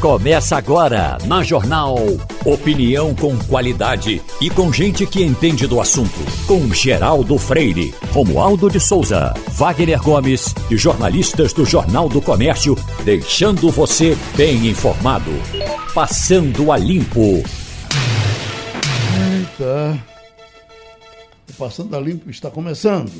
[0.00, 1.94] Começa agora na Jornal.
[2.46, 6.18] Opinião com qualidade e com gente que entende do assunto.
[6.46, 12.74] Com Geraldo Freire, Romualdo de Souza, Wagner Gomes e jornalistas do Jornal do Comércio,
[13.04, 15.30] deixando você bem informado.
[15.92, 17.44] Passando a Limpo.
[19.36, 20.02] Eita.
[21.50, 23.12] O Passando a Limpo está começando.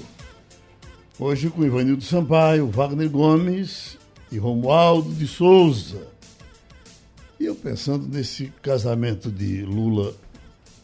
[1.19, 3.99] Hoje com Ivanildo Sampaio, Wagner Gomes
[4.33, 6.09] e Romualdo de Souza.
[7.41, 10.15] E eu pensando nesse casamento de Lula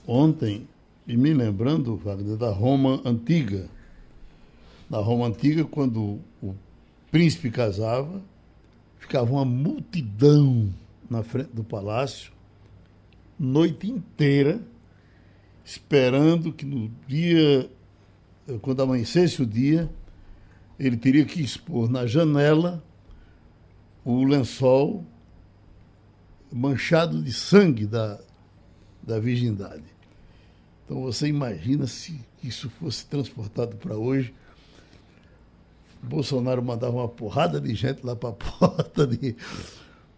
[0.07, 0.67] ontem
[1.07, 3.69] e me lembrando, Wagner, da Roma antiga.
[4.89, 6.55] Na Roma antiga, quando o
[7.11, 8.23] príncipe casava,
[8.99, 10.73] ficava uma multidão
[11.11, 12.33] na frente do palácio,
[13.39, 14.59] noite inteira,
[15.63, 17.71] esperando que no dia,
[18.63, 19.91] quando amanhecesse o dia,
[20.79, 22.83] ele teria que expor na janela
[24.03, 25.05] o lençol
[26.53, 28.19] manchado de sangue da,
[29.03, 29.85] da virgindade.
[30.85, 34.33] Então você imagina se isso fosse transportado para hoje.
[36.03, 39.35] Bolsonaro mandava uma porrada de gente lá para a porta de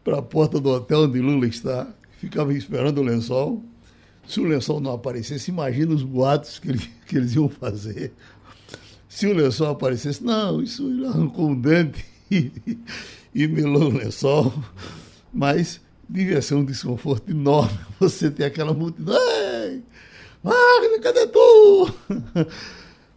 [0.04, 1.86] para a porta do hotel onde Lula está,
[2.18, 3.62] ficava esperando o lençol.
[4.26, 8.12] Se o lençol não aparecesse, imagina os boatos que, ele, que eles iam fazer.
[9.08, 12.52] Se o lençol aparecesse, não, isso arrancou um dente e,
[13.34, 14.52] e melou o lençol.
[15.32, 19.16] Mas devia ser um desconforto enorme você ter aquela multidão.
[19.16, 19.82] Ei,
[20.42, 21.94] Wagner, cadê tu?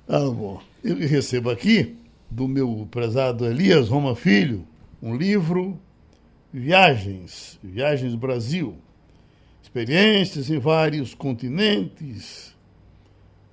[0.07, 0.61] ah, bom.
[0.83, 1.95] Eu recebo aqui
[2.29, 4.65] do meu prezado Elias Roma Filho
[5.01, 5.79] um livro
[6.53, 8.75] Viagens, Viagens Brasil.
[9.63, 12.53] Experiências em vários continentes.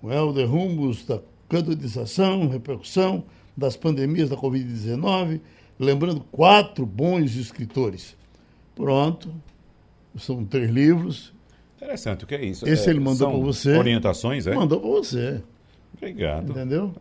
[0.02, 3.24] O Helder Rumos da canonização, repercussão
[3.56, 5.40] das pandemias da Covid-19.
[5.78, 8.16] Lembrando quatro bons escritores.
[8.84, 9.32] Pronto.
[10.16, 11.32] São três livros.
[11.76, 12.68] Interessante, o que é isso?
[12.68, 13.76] Esse é, ele mandou para você.
[13.76, 14.54] Orientações, é?
[14.54, 15.42] Mandou para você.
[15.96, 16.50] Obrigado.
[16.50, 16.94] Entendeu?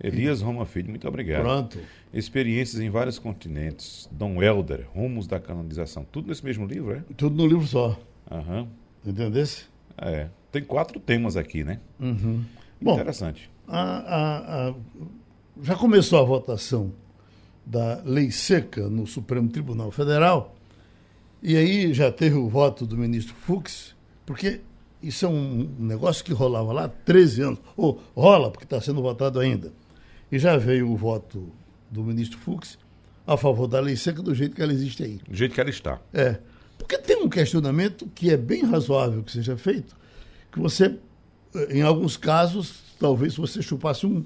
[0.00, 1.42] Elias Roma Filho, muito obrigado.
[1.42, 1.78] Pronto.
[2.12, 4.08] Experiências em vários continentes.
[4.12, 6.04] Dom Helder, Rumos da Canonização.
[6.10, 7.04] Tudo nesse mesmo livro, é?
[7.16, 7.98] Tudo no livro só.
[8.30, 8.68] Aham.
[9.04, 9.64] Entendesse?
[9.96, 10.28] É.
[10.52, 11.80] Tem quatro temas aqui, né?
[11.98, 12.44] Uhum.
[12.80, 13.50] Bom, Interessante.
[13.66, 14.74] a, a, a,
[15.62, 16.92] já começou a votação
[17.64, 20.53] da lei seca no Supremo Tribunal Federal.
[21.46, 23.94] E aí já teve o voto do ministro Fux,
[24.24, 24.62] porque
[25.02, 29.02] isso é um negócio que rolava lá há 13 anos, ou rola, porque está sendo
[29.02, 29.70] votado ainda.
[30.32, 31.52] E já veio o voto
[31.90, 32.78] do ministro Fux
[33.26, 35.20] a favor da lei seca do jeito que ela existe aí.
[35.28, 36.00] Do jeito que ela está.
[36.14, 36.38] É.
[36.78, 39.94] Porque tem um questionamento que é bem razoável que seja feito,
[40.50, 40.98] que você,
[41.68, 44.24] em alguns casos, talvez você chupasse um,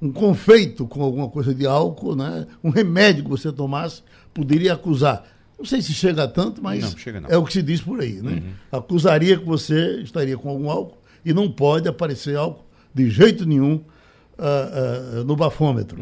[0.00, 2.46] um confeito com alguma coisa de álcool, né?
[2.64, 4.02] um remédio que você tomasse,
[4.32, 5.35] poderia acusar.
[5.58, 8.00] Não sei se chega a tanto, mas Não, chega é o que se diz por
[8.00, 8.20] aí.
[8.20, 8.42] Né?
[8.70, 13.82] Acusaria que você estaria com algum álcool e não pode aparecer álcool de jeito nenhum
[14.38, 14.70] ah,
[15.20, 15.98] ah, no bafômetro.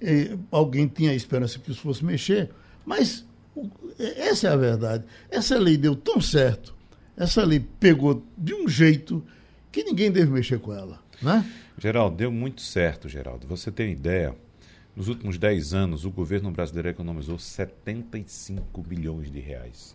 [0.00, 2.50] E alguém tinha a esperança que isso fosse mexer,
[2.84, 3.24] mas
[3.56, 5.04] o- essa é a verdade.
[5.30, 6.74] Essa lei deu tão certo,
[7.16, 9.24] essa lei pegou de um jeito
[9.72, 11.00] que ninguém deve mexer com ela.
[11.20, 11.44] Né?
[11.78, 13.46] Geraldo, deu muito certo, Geraldo.
[13.48, 14.34] Você tem ideia?
[14.96, 19.94] Nos últimos 10 anos, o governo brasileiro economizou 75 bilhões de reais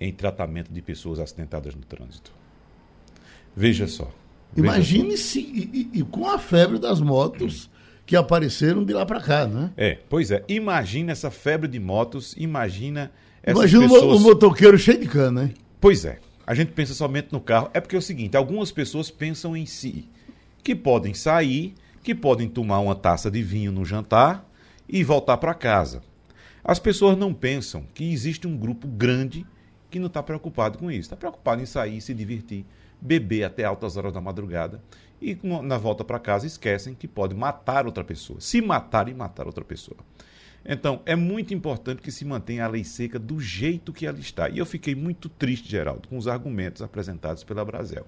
[0.00, 2.32] em tratamento de pessoas acidentadas no trânsito.
[3.54, 4.10] Veja só.
[4.52, 7.68] veja Imagine se, e, e- com a febre das motos
[8.06, 9.72] que apareceram de lá para cá, né?
[9.76, 10.44] É, pois é.
[10.48, 13.10] Imagina essa febre de motos, imagina
[13.42, 14.20] essas Imagina pessoas...
[14.20, 15.54] o motoqueiro cheio de cana, né?
[15.80, 16.18] Pois é.
[16.46, 17.70] A gente pensa somente no carro.
[17.74, 20.08] É porque é o seguinte, algumas pessoas pensam em si,
[20.62, 24.48] que podem sair, que podem tomar uma taça de vinho no jantar
[24.88, 26.02] e voltar para casa.
[26.62, 29.46] As pessoas não pensam que existe um grupo grande
[29.90, 31.00] que não está preocupado com isso.
[31.00, 32.64] Está preocupado em sair, se divertir,
[33.00, 34.82] beber até altas horas da madrugada
[35.20, 38.40] e na volta para casa esquecem que pode matar outra pessoa.
[38.40, 39.98] Se matar e matar outra pessoa.
[40.64, 44.48] Então, é muito importante que se mantenha a lei seca do jeito que ela está.
[44.48, 48.06] E eu fiquei muito triste, Geraldo, com os argumentos apresentados pela Brasel.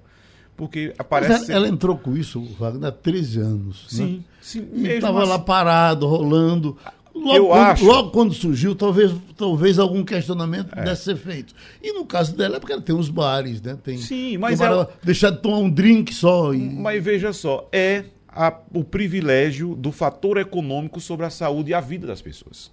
[0.57, 1.51] Porque aparece.
[1.51, 3.87] ela, ela entrou com isso, Wagner, há 13 anos.
[3.89, 4.23] Sim, né?
[4.41, 4.69] sim.
[4.87, 6.77] Estava assim- lá parado, rolando.
[7.15, 10.77] Logo, Eu quando, acho- logo quando surgiu, talvez, talvez algum questionamento É.
[10.77, 11.55] pudesse ser feito.
[11.83, 13.77] E no caso dela é porque ela tem os bares, né?
[13.83, 16.55] Tem, Sim, mas ela- para deixar de tomar um drink só.
[16.55, 16.59] E...
[16.59, 21.81] Mas veja só, é a- o privilégio do fator econômico sobre a saúde e a
[21.81, 22.71] vida das pessoas.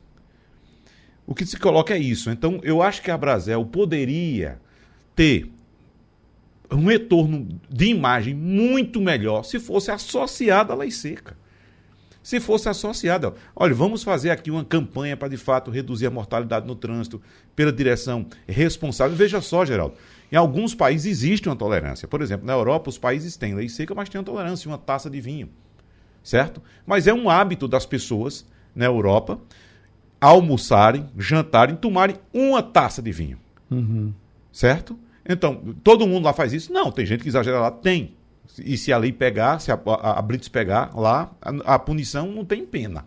[1.28, 2.30] O que se coloca é isso.
[2.31, 4.60] Então, eu acho que a Brasel poderia
[5.16, 5.52] ter
[6.71, 11.36] um retorno de imagem muito melhor se fosse associada à lei seca.
[12.21, 13.33] se fosse associada.
[13.56, 17.19] Olha, vamos fazer aqui uma campanha para de fato reduzir a mortalidade no trânsito
[17.56, 19.16] pela direção responsável.
[19.16, 19.95] Veja só, Geraldo,
[20.31, 22.07] em alguns países existe uma tolerância.
[22.07, 25.10] Por exemplo, na Europa, os países têm lei seca, mas têm uma tolerância, uma taça
[25.10, 25.50] de vinho.
[26.21, 26.62] Certo?
[26.86, 28.45] Mas é um hábito das pessoas
[28.75, 29.39] na Europa
[30.21, 33.39] almoçarem, jantarem, tomarem uma taça de vinho.
[33.71, 34.13] Uhum.
[34.51, 35.00] Certo?
[35.30, 36.74] Então, todo mundo lá faz isso?
[36.74, 38.16] Não, tem gente que exagera lá, tem.
[38.66, 42.31] E se a lei pegar, se a, a, a Blitz pegar lá, a, a, punição
[42.31, 43.06] não tem pena.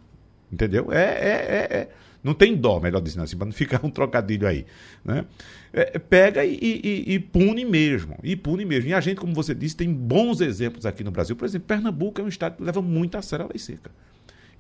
[0.51, 0.93] Entendeu?
[0.93, 1.89] É, é, é, é
[2.23, 4.65] não tem dó, melhor dizendo assim, para não ficar um trocadilho aí.
[5.05, 5.25] Né?
[5.73, 8.17] É, pega e, e, e, pune mesmo.
[8.23, 8.91] E pune mesmo.
[8.91, 11.35] E a gente, como você disse, tem bons exemplos aqui no Brasil.
[11.35, 13.91] Por exemplo, Pernambuco é um estado que leva muito a sério a lei seca.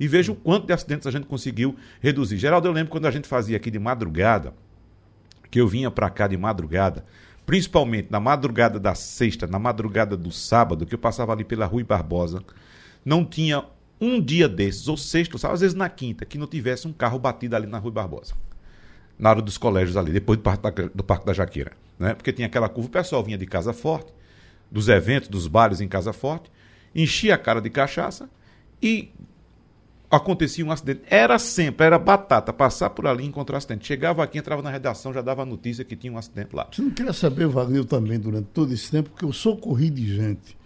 [0.01, 2.39] E veja o quanto de acidentes a gente conseguiu reduzir.
[2.39, 4.53] Geraldo, eu lembro quando a gente fazia aqui de madrugada,
[5.49, 7.05] que eu vinha para cá de madrugada,
[7.45, 11.83] principalmente na madrugada da sexta, na madrugada do sábado, que eu passava ali pela Rui
[11.83, 12.43] Barbosa,
[13.05, 13.65] não tinha
[14.01, 17.19] um dia desses, ou sexto, sábado, às vezes na quinta, que não tivesse um carro
[17.19, 18.35] batido ali na Rui Barbosa.
[19.19, 21.73] Na hora dos colégios ali, depois do Parque da, do Parque da Jaqueira.
[21.99, 22.15] Né?
[22.15, 24.13] Porque tinha aquela curva, o pessoal vinha de Casa Forte,
[24.71, 26.51] dos eventos, dos bares em Casa Forte,
[26.95, 28.29] enchia a cara de cachaça
[28.83, 29.13] e
[30.13, 31.01] acontecia um acidente.
[31.09, 33.87] Era sempre, era batata, passar por ali e encontrar um acidente.
[33.87, 36.69] Chegava aqui, entrava na redação, já dava a notícia que tinha um acidente lá.
[36.71, 40.57] Você não queria saber, Wagner, também, durante todo esse tempo, que eu socorri de gente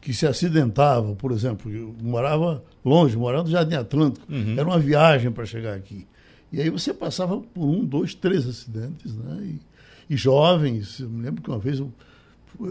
[0.00, 4.54] que se acidentava, por exemplo, eu morava longe, morava no Jardim Atlântico, uhum.
[4.56, 6.06] era uma viagem para chegar aqui.
[6.52, 9.38] E aí você passava por um, dois, três acidentes, né?
[9.42, 11.92] E, e jovens, eu me lembro que uma vez eu,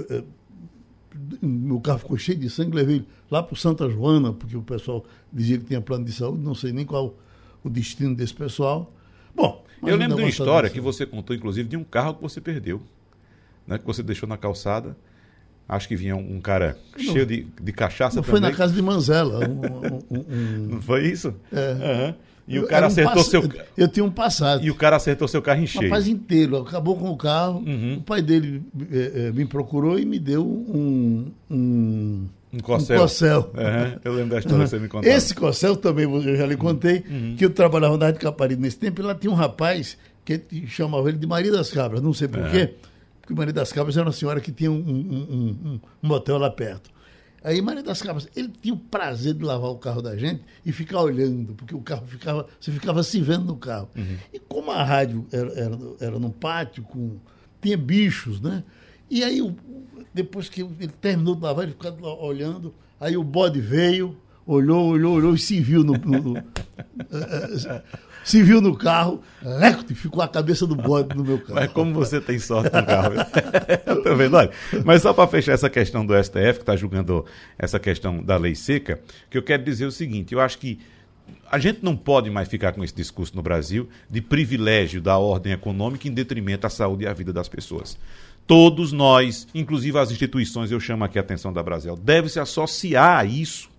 [0.10, 0.26] eu
[1.42, 5.06] meu carro ficou cheio de sangue, levei lá para o Santa Joana, porque o pessoal
[5.32, 7.16] dizia que tinha plano de saúde, não sei nem qual
[7.64, 8.92] o destino desse pessoal.
[9.36, 12.42] Bom, eu lembro de uma história que você contou, inclusive, de um carro que você
[12.42, 12.82] perdeu,
[13.66, 14.96] né, que você deixou na calçada.
[15.70, 18.40] Acho que vinha um, cara não, cheio de, de cachaça não também.
[18.40, 19.46] Foi na casa de Manzela.
[19.46, 21.36] Um, um, um, não foi isso?
[21.52, 21.74] É.
[21.74, 22.16] Uhum.
[22.48, 23.28] E o cara acertou pass...
[23.28, 23.50] seu.
[23.76, 24.64] Eu tinha um passado.
[24.64, 25.86] E o cara acertou seu carro em cheio.
[25.86, 26.58] O rapaz inteiro.
[26.58, 27.60] Acabou com o carro.
[27.60, 27.96] Uhum.
[27.96, 31.30] O pai dele é, é, me procurou e me deu um.
[31.52, 33.52] Um, um cossel.
[33.54, 33.60] Um.
[33.60, 34.00] Uhum.
[34.04, 34.64] Eu lembro da história uhum.
[34.64, 35.12] que você me contou.
[35.12, 37.36] Esse cossel também, eu já lhe contei, uhum.
[37.38, 41.10] que eu trabalhava na Rádio Caparibe nesse tempo, e lá tinha um rapaz que chamava
[41.10, 42.02] ele de Maria das Cabras.
[42.02, 42.76] Não sei porquê.
[43.20, 46.50] Porque Maria das Cabras era uma senhora que tinha um, um, um, um motel lá
[46.50, 46.90] perto.
[47.48, 50.74] Aí Maria das Cabras, ele tinha o prazer de lavar o carro da gente e
[50.74, 53.88] ficar olhando, porque o carro ficava, você ficava se vendo no carro.
[53.96, 54.18] Uhum.
[54.34, 57.16] E como a rádio era, era, era num pátio, com,
[57.62, 58.66] tinha bichos, né?
[59.10, 59.40] E aí,
[60.14, 65.16] depois que ele terminou de lavar, ele ficava olhando, aí o bode veio, olhou, olhou,
[65.16, 66.34] olhou e se viu no, no, no
[68.28, 71.56] se viu no carro, lecto, ficou a cabeça do bode no meu carro.
[71.56, 73.14] Mas como você tem sorte no carro.
[74.04, 74.36] tá vendo?
[74.36, 74.52] Olha,
[74.84, 77.26] mas só para fechar essa questão do STF, que está julgando
[77.58, 80.78] essa questão da lei seca, que eu quero dizer o seguinte, eu acho que
[81.50, 85.54] a gente não pode mais ficar com esse discurso no Brasil de privilégio da ordem
[85.54, 87.98] econômica em detrimento à saúde e à vida das pessoas.
[88.46, 93.20] Todos nós, inclusive as instituições, eu chamo aqui a atenção da Brasil, deve se associar
[93.20, 93.70] a isso.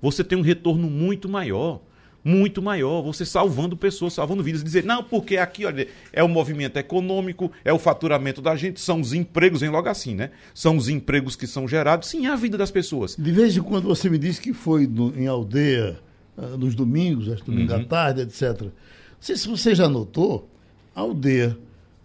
[0.00, 1.80] Você tem um retorno muito maior
[2.24, 4.62] muito maior, você salvando pessoas, salvando vidas.
[4.62, 9.00] Dizer, não, porque aqui, olha, é o movimento econômico, é o faturamento da gente, são
[9.00, 10.30] os empregos, vem logo assim, né?
[10.52, 13.16] São os empregos que são gerados, sim, é a vida das pessoas.
[13.16, 15.98] De vez em quando você me disse que foi no, em aldeia,
[16.36, 17.80] uh, nos domingos, acho domingo uhum.
[17.80, 18.62] à tarde, etc.
[18.62, 18.72] Não
[19.20, 20.48] sei se você já notou,
[20.94, 21.56] aldeia,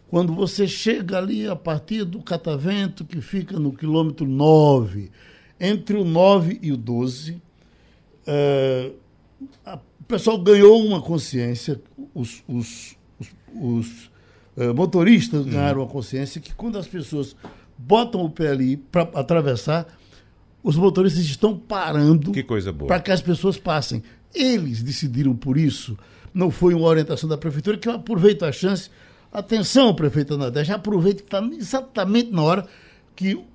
[0.09, 5.09] quando você chega ali a partir do catavento, que fica no quilômetro 9,
[5.59, 7.41] entre o 9 e o 12, uh,
[8.27, 8.91] eh,
[9.65, 11.81] a o pessoal ganhou uma consciência,
[12.13, 14.11] os, os, os, os
[14.57, 15.51] uh, motoristas uhum.
[15.51, 17.33] ganharam uma consciência que quando as pessoas
[17.77, 19.87] botam o pé ali para atravessar,
[20.61, 22.33] os motoristas estão parando
[22.85, 24.03] para que as pessoas passem.
[24.35, 25.97] Eles decidiram por isso,
[26.33, 28.89] não foi uma orientação da prefeitura, que eu aproveito a chance.
[29.31, 32.67] Atenção, prefeita Nadege, aproveite que está exatamente na hora
[33.15, 33.45] que uh,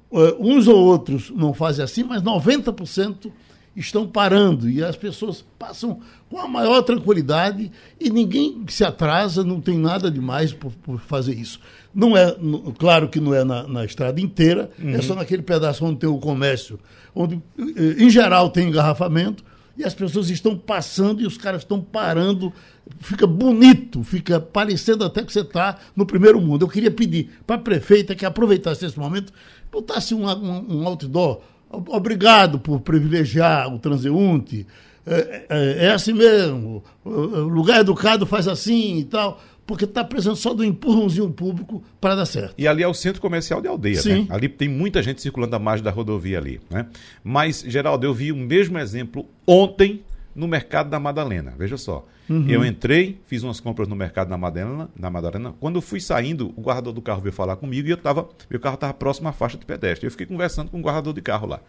[0.40, 3.31] uns ou outros não fazem assim, mas 90%
[3.80, 7.70] estão parando e as pessoas passam com a maior tranquilidade
[8.00, 11.61] e ninguém se atrasa, não tem nada demais por, por fazer isso.
[11.94, 12.37] Não é,
[12.78, 14.94] claro que não é na, na estrada inteira, é uhum.
[14.94, 16.78] é só naquele pedaço onde tem o comércio,
[17.14, 19.44] onde eh, em geral tem engarrafamento
[19.76, 22.52] e as pessoas estão passando e os caras estão parando.
[23.00, 26.64] Fica bonito, fica parecendo até que você está no primeiro mundo.
[26.64, 29.32] Eu queria pedir para a prefeita que aproveitasse esse momento,
[29.70, 34.66] botasse um, um, um outdoor Obrigado por privilegiar o transeunte.
[35.06, 36.82] É, é, é assim mesmo.
[37.04, 42.14] O lugar educado faz assim e tal porque está precisando só do empurrãozinho público para
[42.14, 42.54] dar certo.
[42.56, 44.22] E ali é o centro comercial de aldeia, Sim.
[44.22, 44.26] né?
[44.30, 46.87] Ali tem muita gente circulando à margem da rodovia ali, né?
[47.22, 50.00] Mas, Geraldo, eu vi o mesmo exemplo ontem
[50.38, 51.54] no mercado da Madalena.
[51.59, 52.07] Veja só.
[52.28, 52.47] Uhum.
[52.49, 55.54] Eu entrei, fiz umas compras no mercado da Madalena, na Madalena.
[55.59, 58.61] Quando eu fui saindo, o guardador do carro veio falar comigo e eu tava, meu
[58.61, 60.07] carro estava próximo à faixa de pedestre.
[60.07, 61.61] Eu fiquei conversando com o guardador de carro lá.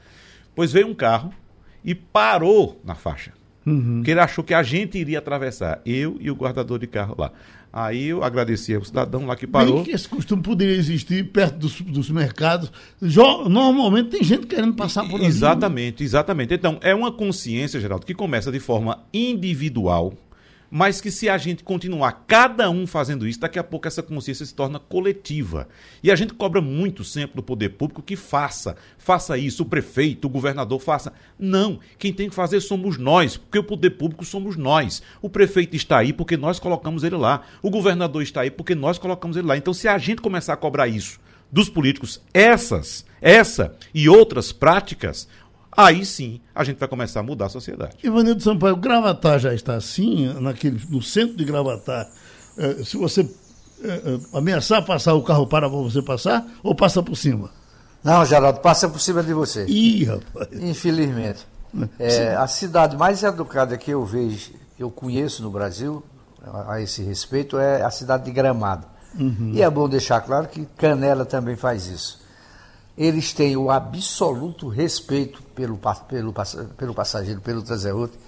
[0.56, 1.34] Pois veio um carro
[1.84, 3.34] e parou na faixa.
[3.66, 3.98] Uhum.
[3.98, 7.32] Porque ele achou que a gente iria atravessar, eu e o guardador de carro lá.
[7.72, 9.76] Aí eu agradeci ao cidadão lá que parou.
[9.76, 12.72] Bem que esse costume poderia existir perto dos, dos mercados.
[13.48, 15.26] Normalmente tem gente querendo passar por ali.
[15.26, 16.54] Exatamente, exatamente.
[16.54, 20.14] Então, é uma consciência, Geraldo, que começa de forma individual,
[20.70, 24.46] mas que se a gente continuar cada um fazendo isso, daqui a pouco essa consciência
[24.46, 25.68] se torna coletiva.
[26.04, 30.26] E a gente cobra muito sempre do poder público que faça, faça isso, o prefeito,
[30.26, 31.14] o governador faça.
[31.38, 35.02] Não, quem tem que fazer somos nós, porque o poder público somos nós.
[35.22, 37.44] O prefeito está aí porque nós colocamos ele lá.
[37.62, 39.58] O governador está aí porque nós colocamos ele lá.
[39.58, 41.20] Então se a gente começar a cobrar isso
[41.52, 45.28] dos políticos, essas, essa e outras práticas,
[45.76, 47.98] aí sim a gente vai começar a mudar a sociedade.
[48.04, 52.08] Ivanildo Sampaio, Gravatar já está assim, naquele, no centro de Gravatar.
[52.58, 53.22] É, se você
[53.84, 57.50] é, é, ameaçar passar, o carro para você passar ou passa por cima?
[58.04, 59.66] Não, Geraldo, passa por cima de você.
[59.66, 60.48] Ih, rapaz.
[60.54, 61.48] Infelizmente.
[62.00, 66.04] É, a cidade mais educada que eu vejo, que eu conheço no Brasil,
[66.42, 68.88] a, a esse respeito, é a cidade de Gramado.
[69.18, 69.52] Uhum.
[69.54, 72.29] E é bom deixar claro que Canela também faz isso
[73.00, 76.34] eles têm o absoluto respeito pelo, pelo,
[76.76, 78.20] pelo passageiro, pelo transeunte.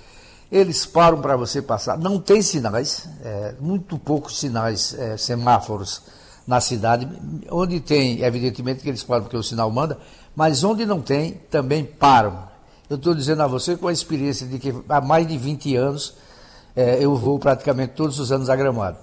[0.50, 1.98] Eles param para você passar.
[1.98, 6.04] Não tem sinais, é, muito poucos sinais, é, semáforos
[6.48, 7.06] na cidade.
[7.50, 10.00] Onde tem, evidentemente que eles param porque o sinal manda,
[10.34, 12.50] mas onde não tem, também param.
[12.90, 16.16] Eu estou dizendo a você com a experiência de que há mais de 20 anos
[16.74, 18.98] é, eu vou praticamente todos os anos a Gramado.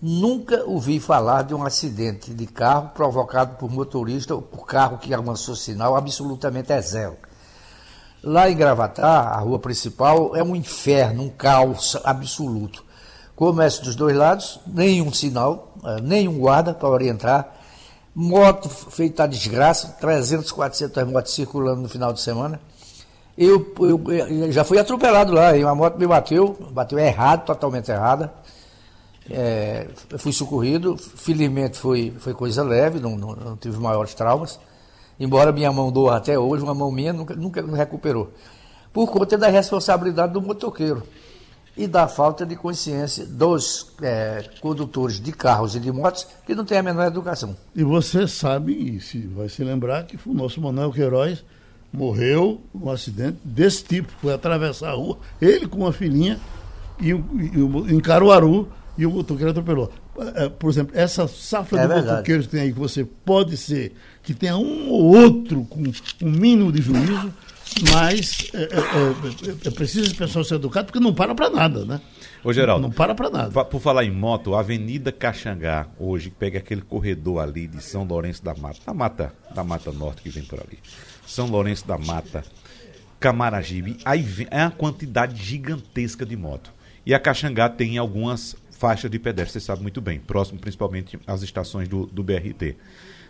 [0.00, 5.12] Nunca ouvi falar de um acidente de carro provocado por motorista ou por carro que
[5.12, 7.16] avançou sinal, absolutamente é zero.
[8.22, 12.84] Lá em Gravatar, a rua principal, é um inferno, um caos absoluto.
[13.34, 17.54] Comércio dos dois lados, nenhum sinal, eh, nenhum guarda para orientar.
[18.14, 22.60] Moto feita a desgraça, 300, 400 motos circulando no final de semana.
[23.36, 27.88] Eu, eu, eu já fui atropelado lá, e uma moto me bateu, bateu errado, totalmente
[27.88, 28.32] errada.
[29.30, 34.58] É, fui socorrido, felizmente foi, foi coisa leve, não, não, não, tive maiores traumas.
[35.20, 38.32] Embora minha mão doa até hoje, uma mão minha nunca, nunca recuperou.
[38.92, 41.02] Por conta da responsabilidade do motoqueiro
[41.76, 46.64] e da falta de consciência dos é, condutores de carros e de motos que não
[46.64, 47.56] têm a menor educação.
[47.74, 51.44] E você sabe, e se vai se lembrar, que o nosso Manuel Queiroz
[51.92, 56.38] morreu num acidente desse tipo, foi atravessar a rua, ele com uma filhinha,
[57.00, 59.92] e, e, em Caruaru, e o motoqueiro atropelou.
[60.34, 62.10] É, por exemplo, essa safra é de verdade.
[62.10, 66.30] motoqueiros que tem aí, que você pode ser, que tenha um ou outro com um
[66.30, 67.32] mínimo de juízo,
[67.92, 71.84] mas é, é, é, é preciso esse pessoal ser educado, porque não para para nada,
[71.84, 72.00] né?
[72.42, 72.82] Ô, Geraldo.
[72.82, 73.64] Não, não para para nada.
[73.64, 78.44] Por falar em moto, a Avenida Caxangá, hoje, pega aquele corredor ali de São Lourenço
[78.44, 80.78] da Mata, da Mata, da Mata Norte que vem por ali.
[81.24, 82.42] São Lourenço da Mata,
[83.20, 86.72] Camaragibe, aí vem, é uma quantidade gigantesca de moto.
[87.06, 91.42] E a Caxangá tem algumas faixa de pedestre, você sabe muito bem, próximo principalmente às
[91.42, 92.76] estações do, do BRT.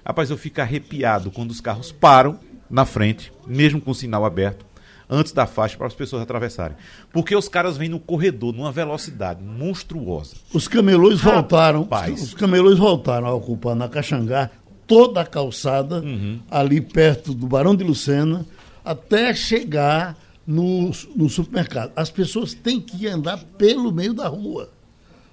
[0.05, 2.39] Rapaz, eu fico arrepiado quando os carros param
[2.71, 4.67] na frente, mesmo com o sinal aberto,
[5.09, 6.77] antes da faixa para as pessoas atravessarem.
[7.11, 10.37] Porque os caras vêm no corredor numa velocidade monstruosa.
[10.53, 12.23] Os camelões ah, voltaram, Rapaz.
[12.23, 14.51] os camelões voltaram a ocupar na Caxangá
[14.87, 16.41] toda a calçada uhum.
[16.51, 18.45] ali perto do Barão de Lucena
[18.85, 20.15] até chegar
[20.47, 21.93] no, no supermercado.
[21.97, 24.77] As pessoas têm que andar pelo meio da rua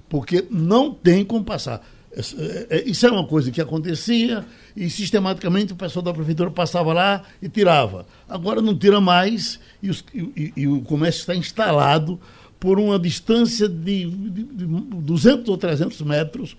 [0.10, 1.82] porque não tem como passar.
[2.16, 4.46] É, é, isso é uma coisa que acontecia
[4.76, 8.06] e sistematicamente o pessoal da prefeitura passava lá e tirava.
[8.28, 12.20] Agora não tira mais e, os, e, e o comércio está instalado
[12.58, 16.56] por uma distância de, de, de 200 ou 300 metros.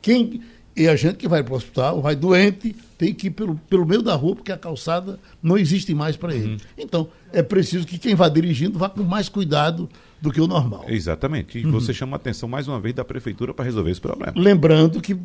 [0.00, 0.40] Quem,
[0.74, 3.86] e a gente que vai para o hospital, vai doente, tem que ir pelo, pelo
[3.86, 6.48] meio da rua, porque a calçada não existe mais para ele.
[6.48, 6.56] Uhum.
[6.76, 9.88] Então, é preciso que quem vá dirigindo vá com mais cuidado
[10.20, 10.84] do que o normal.
[10.88, 11.60] Exatamente.
[11.60, 11.70] E uhum.
[11.70, 14.32] você chama a atenção mais uma vez da prefeitura para resolver esse problema.
[14.34, 15.20] Lembrando que, uh,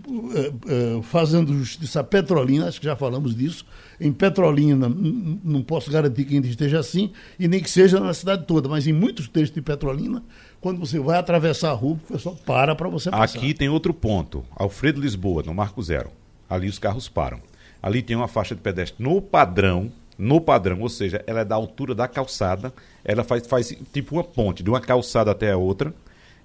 [1.00, 3.66] uh, fazendo justiça a Petrolina, acho que já falamos disso,
[4.00, 8.46] em Petrolina, não posso garantir que ainda esteja assim, e nem que seja na cidade
[8.46, 10.24] toda, mas em muitos trechos de Petrolina,
[10.62, 13.24] quando você vai atravessar a rua, o pessoal para para você passar.
[13.24, 14.46] Aqui tem outro ponto.
[14.56, 16.12] Alfredo Lisboa, no Marco Zero.
[16.48, 17.40] Ali os carros param.
[17.84, 21.56] Ali tem uma faixa de pedestre no padrão no padrão, ou seja, ela é da
[21.56, 22.74] altura da calçada,
[23.04, 25.94] ela faz, faz tipo uma ponte, de uma calçada até a outra.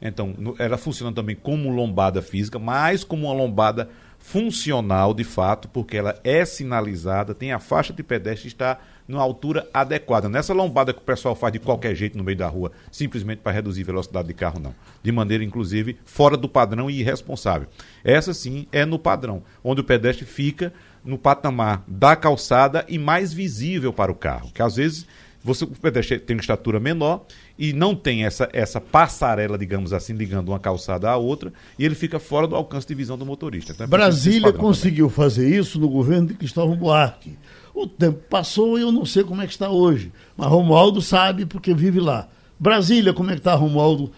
[0.01, 5.69] Então, no, ela funciona também como lombada física, mas como uma lombada funcional de fato,
[5.69, 10.29] porque ela é sinalizada, tem a faixa de pedestre está numa altura adequada.
[10.29, 13.53] Nessa lombada que o pessoal faz de qualquer jeito no meio da rua, simplesmente para
[13.53, 14.75] reduzir velocidade de carro, não.
[15.03, 17.69] De maneira, inclusive, fora do padrão e irresponsável.
[18.05, 20.73] Essa sim é no padrão, onde o pedestre fica
[21.09, 24.51] no patamar da calçada e mais visível para o carro.
[24.53, 25.07] Que às vezes
[25.43, 27.25] você, o pedestre tem uma estatura menor
[27.59, 31.95] e não tem essa, essa passarela, digamos assim, ligando uma calçada à outra, e ele
[31.95, 33.73] fica fora do alcance de visão do motorista.
[33.73, 35.17] Então, é Brasília conseguiu também.
[35.17, 37.39] fazer isso no governo de Cristóvão Buarque.
[37.75, 40.13] O tempo passou e eu não sei como é que está hoje.
[40.37, 42.29] Mas Romualdo sabe porque vive lá.
[42.61, 44.13] Brasília, como é que está, Romualdo,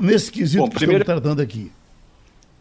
[0.00, 1.02] nesse quesito Bom, que primeiro...
[1.02, 1.70] estamos tratando aqui?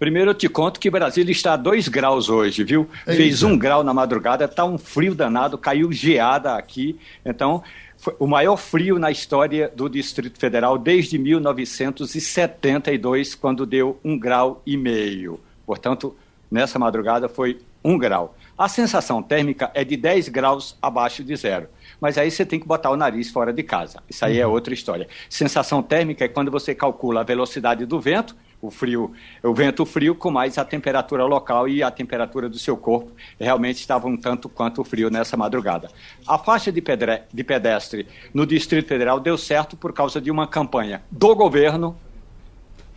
[0.01, 2.89] Primeiro eu te conto que Brasília está a 2 graus hoje, viu?
[3.05, 6.98] É Fez um grau na madrugada, está um frio danado, caiu geada aqui.
[7.24, 7.62] Então,
[7.98, 14.63] foi o maior frio na história do Distrito Federal desde 1972, quando deu um grau
[14.65, 15.39] e meio.
[15.67, 16.15] Portanto,
[16.50, 18.36] nessa madrugada foi um grau.
[18.58, 21.67] A sensação térmica é de 10 graus abaixo de zero.
[22.00, 24.01] Mas aí você tem que botar o nariz fora de casa.
[24.10, 24.51] Isso aí é uhum.
[24.51, 25.08] é outra história.
[25.29, 30.13] Sensação térmica é quando você calcula a velocidade do vento o frio, o vento frio
[30.13, 34.48] com mais a temperatura local e a temperatura do seu corpo realmente estava um tanto
[34.48, 35.89] quanto frio nessa madrugada.
[36.27, 40.48] A faixa de, pedre, de pedestre no Distrito Federal deu certo por causa de uma
[40.48, 41.98] campanha do governo,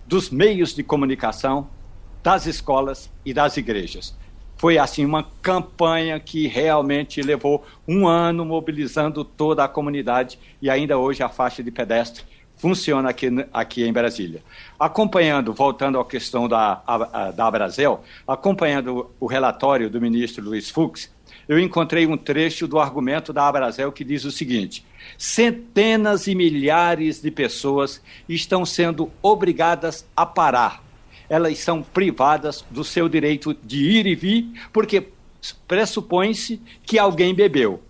[0.07, 1.69] dos meios de comunicação,
[2.23, 4.15] das escolas e das igrejas.
[4.57, 10.97] Foi assim uma campanha que realmente levou um ano mobilizando toda a comunidade e ainda
[10.97, 12.25] hoje a faixa de pedestre
[12.57, 14.43] funciona aqui, aqui em Brasília.
[14.79, 20.71] Acompanhando, voltando à questão da, a, a, da Abrazel, acompanhando o relatório do ministro Luiz
[20.71, 21.11] Fux,
[21.49, 24.85] eu encontrei um trecho do argumento da Abrazel que diz o seguinte:
[25.19, 30.83] centenas e milhares de pessoas estão sendo obrigadas a parar.
[31.29, 35.09] Elas são privadas do seu direito de ir e vir, porque
[35.67, 37.83] pressupõe-se que alguém bebeu.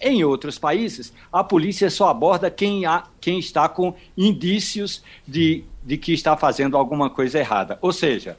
[0.00, 5.96] Em outros países, a polícia só aborda quem, há, quem está com indícios de, de
[5.96, 7.78] que está fazendo alguma coisa errada.
[7.82, 8.36] Ou seja,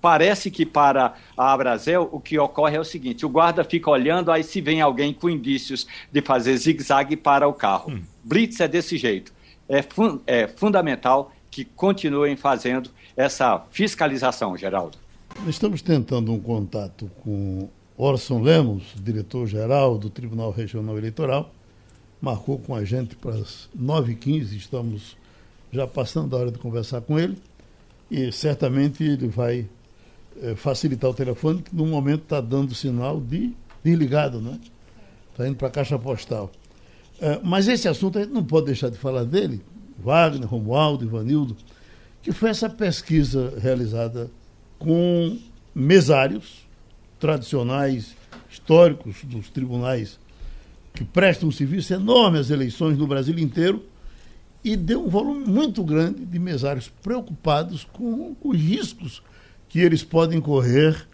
[0.00, 4.32] parece que para a Abrazel o que ocorre é o seguinte: o guarda fica olhando,
[4.32, 7.92] aí se vem alguém com indícios de fazer zigue-zague para o carro.
[7.92, 8.02] Hum.
[8.24, 9.32] Blitz é desse jeito.
[9.68, 14.98] É, fun é fundamental que continuem fazendo essa fiscalização, Geraldo.
[15.46, 17.68] Estamos tentando um contato com
[18.02, 21.54] Orson Lemos, diretor-geral do Tribunal Regional Eleitoral,
[22.20, 25.16] marcou com a gente para as 9h15, estamos
[25.70, 27.38] já passando a hora de conversar com ele
[28.10, 29.68] e certamente ele vai
[30.42, 34.58] é, facilitar o telefone, que no momento está dando sinal de desligado, né?
[35.30, 36.50] Está indo para a caixa postal.
[37.20, 39.62] É, mas esse assunto a gente não pode deixar de falar dele,
[39.96, 41.56] Wagner, Romualdo, Ivanildo,
[42.20, 44.28] que foi essa pesquisa realizada
[44.76, 45.38] com
[45.72, 46.66] mesários,
[47.22, 48.16] tradicionais,
[48.50, 50.18] históricos dos tribunais
[50.92, 53.84] que prestam um serviço enorme às eleições no Brasil inteiro
[54.64, 59.22] e deu um volume muito grande de mesários preocupados com os riscos
[59.68, 61.06] que eles podem correr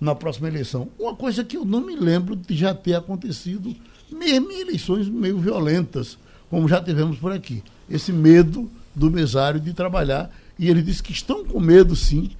[0.00, 0.88] na próxima eleição.
[0.98, 3.72] Uma coisa que eu não me lembro de já ter acontecido,
[4.10, 6.18] mesmo em eleições meio violentas,
[6.50, 7.62] como já tivemos por aqui.
[7.88, 10.28] Esse medo do mesário de trabalhar.
[10.58, 12.32] E ele disse que estão com medo, sim,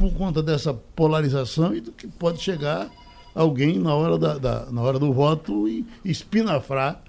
[0.00, 2.88] por conta dessa polarização e do que pode chegar
[3.34, 7.02] alguém na hora, da, da na hora do voto e espinafrar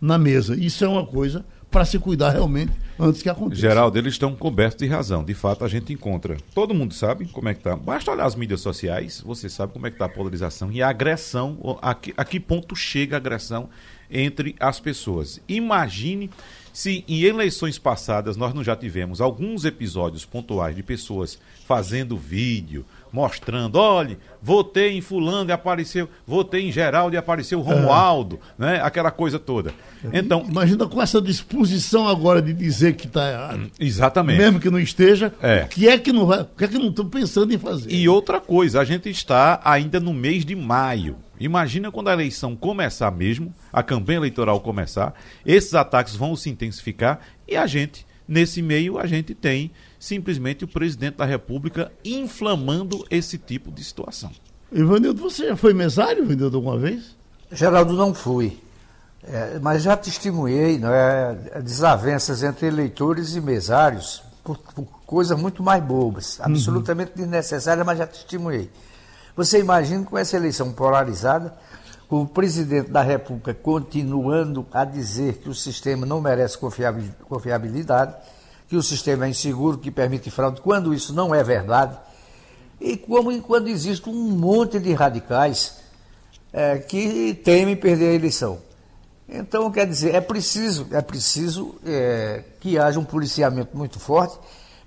[0.00, 0.56] na mesa.
[0.56, 3.60] Isso é uma coisa para se cuidar realmente antes que aconteça.
[3.60, 5.22] Geraldo, eles estão cobertos de razão.
[5.22, 6.38] De fato, a gente encontra.
[6.54, 7.76] Todo mundo sabe como é que está.
[7.76, 10.88] Basta olhar as mídias sociais, você sabe como é que está a polarização e a
[10.88, 13.68] agressão, a que, a que ponto chega a agressão
[14.10, 15.38] entre as pessoas.
[15.46, 16.30] Imagine
[16.78, 21.36] se em eleições passadas nós não já tivemos alguns episódios pontuais de pessoas
[21.66, 28.38] fazendo vídeo, mostrando, olhe, votei em fulano e apareceu, votei em Geraldo e apareceu Romualdo,
[28.56, 28.62] é.
[28.62, 28.80] né?
[28.80, 29.74] Aquela coisa toda.
[30.12, 33.72] Então, imagina com essa disposição agora de dizer que está errado.
[33.80, 34.38] Exatamente.
[34.38, 35.64] Mesmo que não esteja, é.
[35.64, 37.92] o que é que não vai, o que é que não estão pensando em fazer?
[37.92, 41.16] E outra coisa, a gente está ainda no mês de maio.
[41.40, 47.20] Imagina quando a eleição começar mesmo, a campanha eleitoral começar, esses ataques vão se intensificar
[47.46, 53.38] e a gente, nesse meio, a gente tem simplesmente o presidente da República inflamando esse
[53.38, 54.30] tipo de situação.
[54.70, 57.16] Ivanildo, você já foi mesário, Ivanildo, alguma vez?
[57.50, 58.58] Geraldo, não fui.
[59.24, 65.62] É, mas já testemunhei não é, desavenças entre eleitores e mesários por, por coisas muito
[65.62, 66.46] mais bobas, uhum.
[66.46, 67.22] absolutamente uhum.
[67.22, 68.70] desnecessárias, mas já testemunhei.
[69.38, 71.54] Você imagina com essa eleição polarizada,
[72.08, 78.16] com o presidente da República continuando a dizer que o sistema não merece confiabilidade,
[78.66, 81.96] que o sistema é inseguro, que permite fraude, quando isso não é verdade,
[82.80, 85.76] e como quando existe um monte de radicais
[86.52, 88.58] é, que temem perder a eleição.
[89.28, 94.36] Então, quer dizer, é preciso, é preciso é, que haja um policiamento muito forte,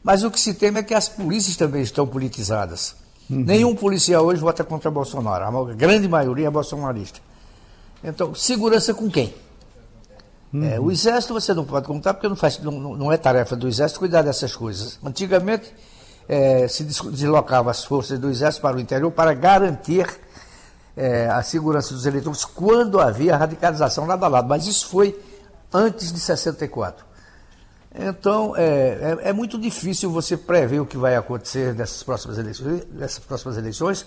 [0.04, 3.00] mas o que se teme é que as polícias também estão politizadas.
[3.32, 3.46] Uhum.
[3.46, 7.22] Nenhum policial hoje vota contra Bolsonaro, a grande maioria é bolsonarista.
[8.04, 9.34] Então, segurança com quem?
[10.54, 10.66] Uhum.
[10.66, 13.70] É, o exército você não pode contar, porque não, faz, não, não, é tarefa do
[13.70, 15.00] exército cuidar dessas coisas.
[15.02, 15.74] Antigamente,
[16.28, 20.06] é, se deslocava as forças do exército para o interior para garantir
[20.98, 25.18] é, a segurança dos eleitores quando havia radicalização lado a lado, mas isso foi
[25.74, 27.06] antes de 64.
[27.94, 32.84] Então, é, é, é, muito difícil você prever o que vai acontecer nessas próximas eleições,
[32.94, 34.06] nessas próximas eleições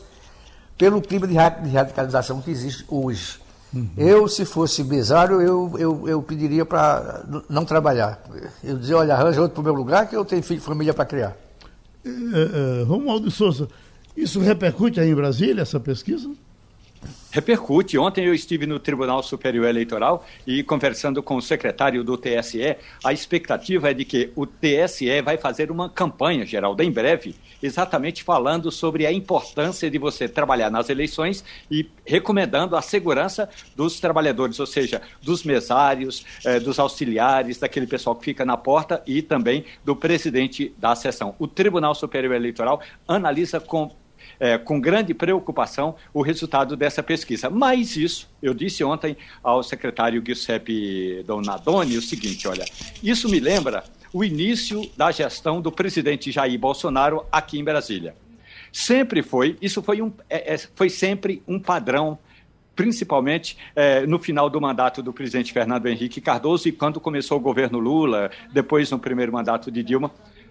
[0.76, 3.38] pelo clima de radicalização que existe hoje.
[3.72, 3.88] Uhum.
[3.96, 8.22] Eu, se fosse mesário, eu, eu, eu pediria para não trabalhar.
[8.62, 10.94] Eu dizia, olha, arranja outro para o meu lugar que eu tenho filho e família
[10.94, 11.36] para criar.
[12.04, 13.68] É, é, Romualdo Souza,
[14.16, 16.30] isso repercute aí em Brasília, essa pesquisa?
[17.34, 17.98] Repercute.
[17.98, 23.12] Ontem eu estive no Tribunal Superior Eleitoral e conversando com o secretário do TSE, a
[23.12, 28.70] expectativa é de que o TSE vai fazer uma campanha, Geraldo, em breve, exatamente falando
[28.70, 34.66] sobre a importância de você trabalhar nas eleições e recomendando a segurança dos trabalhadores, ou
[34.66, 39.96] seja, dos mesários, eh, dos auxiliares, daquele pessoal que fica na porta e também do
[39.96, 41.34] presidente da sessão.
[41.38, 43.90] O Tribunal Superior Eleitoral analisa com
[44.38, 47.50] é, com grande preocupação o resultado dessa pesquisa.
[47.50, 52.64] Mas isso, eu disse ontem ao secretário Giuseppe Donadoni o seguinte: olha,
[53.02, 58.14] isso me lembra o início da gestão do presidente Jair Bolsonaro aqui em Brasília.
[58.72, 62.18] Sempre foi, isso foi, um, é, é, foi sempre um padrão
[62.74, 67.40] principalmente é, no final do mandato do presidente Fernando Henrique Cardoso e quando começou o
[67.40, 70.10] governo Lula, depois no primeiro mandato de Dilma,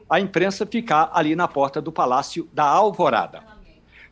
[0.10, 3.53] a imprensa ficar ali na porta do Palácio da Alvorada.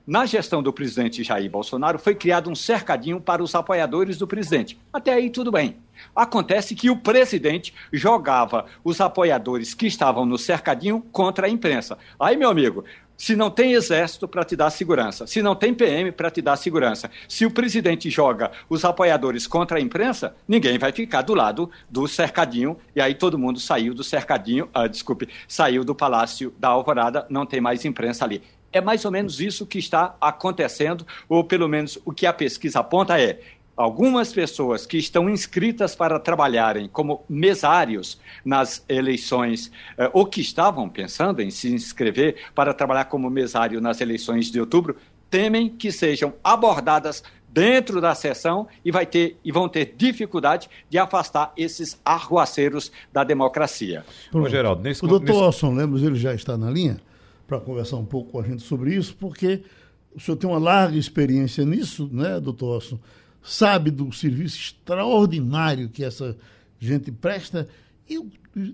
[0.06, 4.80] Na gestão do presidente Jair Bolsonaro, foi criado um cercadinho para os apoiadores do presidente.
[4.92, 5.78] Até aí, tudo bem.
[6.16, 12.00] Acontece que o presidente jogava os apoiadores que estavam no cercadinho contra a imprensa.
[12.20, 12.84] Aí, meu amigo,
[13.16, 16.58] se não tem exército para te dar segurança, se não tem PM para te dar
[16.58, 21.70] segurança, se o presidente joga os apoiadores contra a imprensa, ninguém vai ficar do lado
[21.88, 22.76] do cercadinho.
[22.96, 27.46] E aí todo mundo saiu do cercadinho, ah, desculpe, saiu do Palácio da Alvorada, não
[27.46, 28.42] tem mais imprensa ali.
[28.72, 32.80] É mais ou menos isso que está acontecendo, ou pelo menos o que a pesquisa
[32.80, 33.40] aponta é
[33.76, 40.88] algumas pessoas que estão inscritas para trabalharem como mesários nas eleições, eh, ou que estavam
[40.88, 44.98] pensando em se inscrever para trabalhar como mesário nas eleições de outubro,
[45.30, 50.98] temem que sejam abordadas dentro da sessão e, vai ter, e vão ter dificuldade de
[50.98, 54.06] afastar esses arruaceiros da democracia.
[54.32, 55.40] Ô, Geraldo, nesse, o doutor nesse...
[55.40, 57.00] Orson Lemos ele já está na linha?
[57.52, 59.62] Para conversar um pouco com a gente sobre isso, porque
[60.16, 62.98] o senhor tem uma larga experiência nisso, né, doutor Osson?
[63.44, 66.38] Sabe do serviço extraordinário que essa
[66.80, 67.68] gente presta.
[68.10, 68.30] Eu,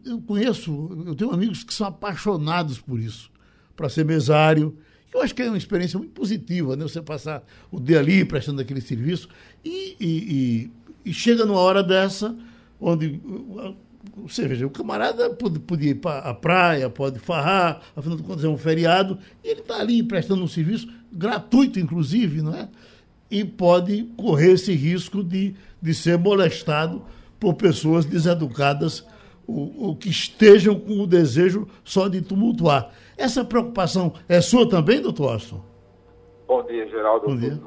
[0.06, 3.32] eu conheço, eu tenho amigos que são apaixonados por isso,
[3.76, 4.78] para ser mesário.
[5.12, 6.84] Eu acho que é uma experiência muito positiva, né?
[6.84, 9.28] Você passar o dia ali prestando aquele serviço
[9.66, 10.70] e, e,
[11.06, 12.38] e, e chega numa hora dessa,
[12.80, 13.20] onde
[14.16, 18.44] você veja, o camarada pode, podia ir para a praia, pode farrar, afinal de contas
[18.44, 22.70] é um feriado, e ele está ali prestando um serviço gratuito, inclusive, não é?
[23.30, 27.04] E pode correr esse risco de, de ser molestado
[27.40, 29.06] por pessoas deseducadas
[29.46, 32.92] ou, ou que estejam com o desejo só de tumultuar.
[33.18, 35.62] Essa preocupação é sua também, doutor Austin?
[36.48, 37.28] Bom dia, Geraldo.
[37.28, 37.60] Bom dia.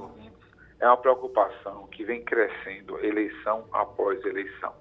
[0.81, 4.73] É uma preocupação que vem crescendo eleição após eleição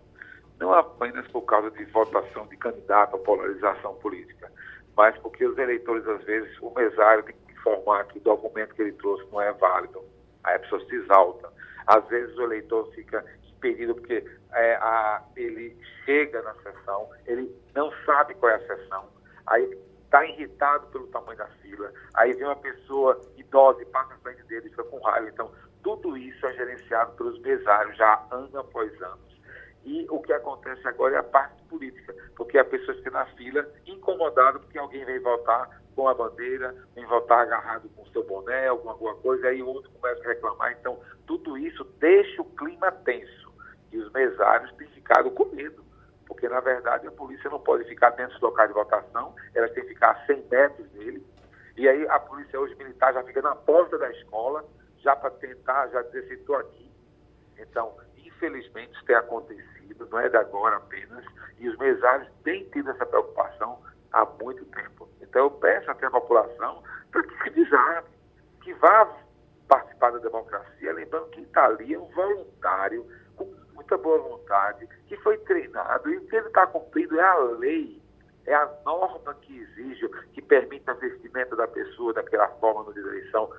[0.59, 4.51] não apenas por causa de votação de candidato ou polarização política,
[4.95, 8.81] mas porque os eleitores, às vezes, o mesário tem que informar que o documento que
[8.81, 10.03] ele trouxe não é válido.
[10.43, 11.49] Aí a pessoa se exalta.
[11.87, 17.91] Às vezes o eleitor fica impedido porque é, a, ele chega na sessão, ele não
[18.05, 19.09] sabe qual é a sessão,
[19.47, 24.17] aí está irritado pelo tamanho da fila, aí vem uma pessoa idosa e passa na
[24.17, 25.29] frente dele e fica com raiva.
[25.29, 25.51] Então,
[25.83, 29.28] tudo isso é gerenciado pelos mesários já ano após ano.
[29.85, 33.67] E o que acontece agora é a parte política, porque a pessoa fica na fila
[33.85, 38.67] incomodada porque alguém vem votar com a bandeira, vem votar agarrado com o seu boné,
[38.67, 40.71] alguma, alguma coisa, aí o outro começa a reclamar.
[40.79, 43.51] Então, tudo isso deixa o clima tenso.
[43.91, 45.83] E os mesários têm ficado com medo,
[46.27, 49.83] porque na verdade a polícia não pode ficar dentro do local de votação, ela tem
[49.83, 51.25] que ficar a 100 metros dele.
[51.75, 54.63] E aí a polícia hoje militar já fica na porta da escola,
[54.99, 56.91] já para tentar, já dizer se estou aqui.
[57.57, 57.97] Então,
[58.39, 61.25] infelizmente isso tem acontecido, não é de agora apenas,
[61.59, 63.79] e os mesários têm tido essa preocupação
[64.13, 65.07] há muito tempo.
[65.21, 68.07] Então eu peço até à população para que se desarme,
[68.61, 69.13] que vá
[69.67, 75.17] participar da democracia, lembrando que está ali é um voluntário, com muita boa vontade, que
[75.17, 78.01] foi treinado, e o que ele está cumprindo é a lei,
[78.45, 83.51] é a norma que exige, que permite a vestimenta da pessoa daquela forma no eleição,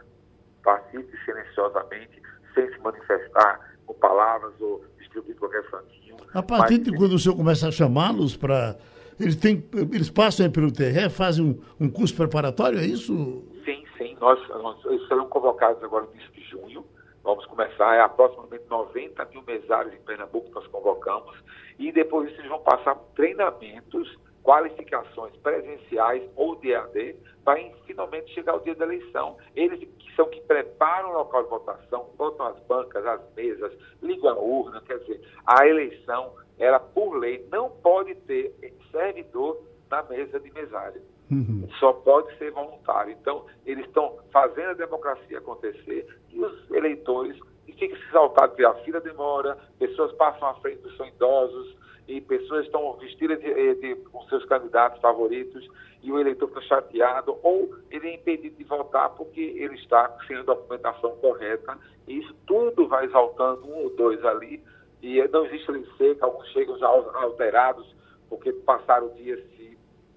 [0.64, 2.22] pacífica e silenciosamente,
[2.54, 6.16] sem se manifestar com palavras ou distribuir qualquer santinho.
[6.32, 8.76] A partir de quando o senhor começa a chamá-los para.
[9.18, 13.44] Eles, têm, eles passam pelo TRE, fazem um, um curso preparatório, é isso?
[13.66, 14.16] Sim, sim.
[14.18, 16.84] Nós, nós, eles serão convocados agora no início de junho.
[17.22, 21.36] Vamos começar, é aproximadamente 90 mil mesários em Pernambuco que nós convocamos.
[21.78, 28.60] E depois eles vão passar treinamentos, qualificações presenciais ou de AD, para finalmente chegar o
[28.60, 29.36] dia da eleição.
[29.54, 33.72] Eles que são que preparam o local de votação, botam as bancas, as mesas,
[34.02, 38.54] ligam a urna, quer dizer, a eleição, ela por lei não pode ter
[38.90, 41.02] servidor na mesa de mesário.
[41.30, 41.68] Uhum.
[41.78, 43.12] Só pode ser voluntário.
[43.12, 48.64] Então, eles estão fazendo a democracia acontecer e os eleitores e fica se exaltado que
[48.64, 51.76] a fila demora, pessoas passam à frente são idosos
[52.10, 55.68] e pessoas estão vestidas de, eh, de, com seus candidatos favoritos
[56.02, 60.36] e o eleitor fica chateado ou ele é impedido de votar porque ele está sem
[60.36, 61.78] a documentação correta.
[62.08, 64.60] E isso tudo vai exaltando um ou dois ali
[65.00, 67.94] e não existe lei seca, alguns chegam já alterados
[68.28, 69.36] porque passaram o dia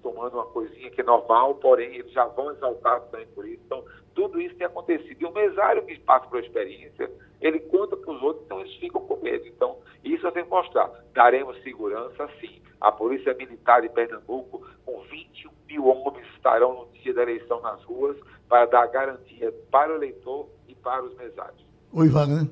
[0.04, 3.62] tomando uma coisinha que é normal, porém eles já vão exaltar também por isso.
[3.64, 3.82] Então,
[4.14, 5.16] tudo isso tem acontecido.
[5.18, 9.00] E o mesário que passa por experiência, ele conta para os outros, então eles ficam
[9.00, 9.46] com medo.
[9.46, 10.90] Então, isso eu tenho que mostrar.
[11.14, 12.60] Daremos segurança, sim.
[12.80, 17.82] A Polícia Militar de Pernambuco, com 21 mil homens, estarão no dia da eleição nas
[17.84, 21.64] ruas para dar garantia para o eleitor e para os mesários.
[21.92, 22.46] Oi, Wagner.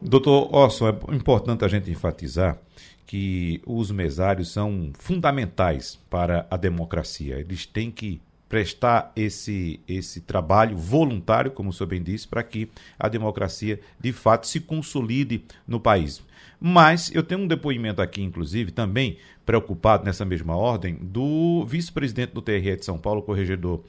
[0.00, 2.58] Doutor Orson, é importante a gente enfatizar
[3.06, 7.38] que os mesários são fundamentais para a democracia.
[7.38, 12.68] Eles têm que prestar esse, esse trabalho voluntário, como o senhor bem disse, para que
[12.98, 16.22] a democracia de fato se consolide no país.
[16.60, 22.40] Mas eu tenho um depoimento aqui, inclusive, também preocupado nessa mesma ordem, do vice-presidente do
[22.40, 23.82] TRE de São Paulo, corregedor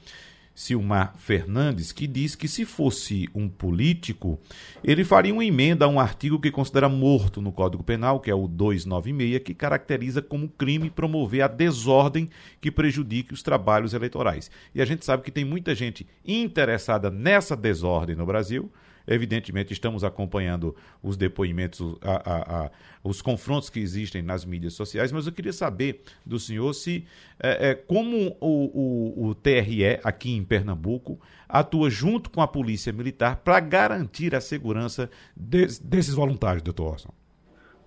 [0.56, 4.40] Silmar Fernandes, que diz que se fosse um político,
[4.82, 8.34] ele faria uma emenda a um artigo que considera morto no Código Penal, que é
[8.34, 14.50] o 296, que caracteriza como crime promover a desordem que prejudique os trabalhos eleitorais.
[14.74, 18.72] E a gente sabe que tem muita gente interessada nessa desordem no Brasil
[19.06, 22.70] Evidentemente, estamos acompanhando os depoimentos, a, a, a,
[23.04, 27.06] os confrontos que existem nas mídias sociais, mas eu queria saber do senhor se,
[27.38, 32.92] é, é, como o, o, o TRE aqui em Pernambuco atua junto com a Polícia
[32.92, 37.14] Militar para garantir a segurança de, desses voluntários, doutor Orson.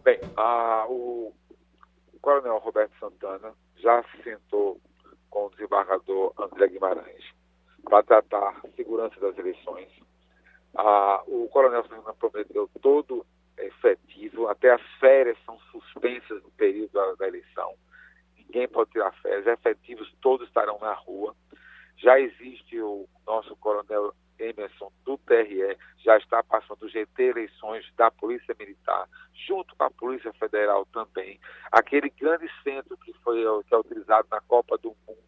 [0.03, 1.33] Bem, a, o,
[2.13, 4.79] o Coronel Roberto Santana já se sentou
[5.29, 7.23] com o desembargador André Guimarães
[7.83, 9.87] para tratar segurança das eleições
[10.75, 13.25] ah, o Coronel Fernando prometeu todo
[13.57, 17.73] efetivo, até as férias são suspensas no período da, da eleição.
[18.37, 21.35] Ninguém pode tirar férias, efetivos todos estarão na rua.
[21.97, 28.09] Já existe o nosso Coronel Emerson do TRE, já está passando o GT Eleições da
[28.09, 29.07] Polícia Militar,
[29.47, 31.39] junto com a Polícia Federal também.
[31.71, 35.19] Aquele grande centro que foi que é utilizado na Copa do Mundo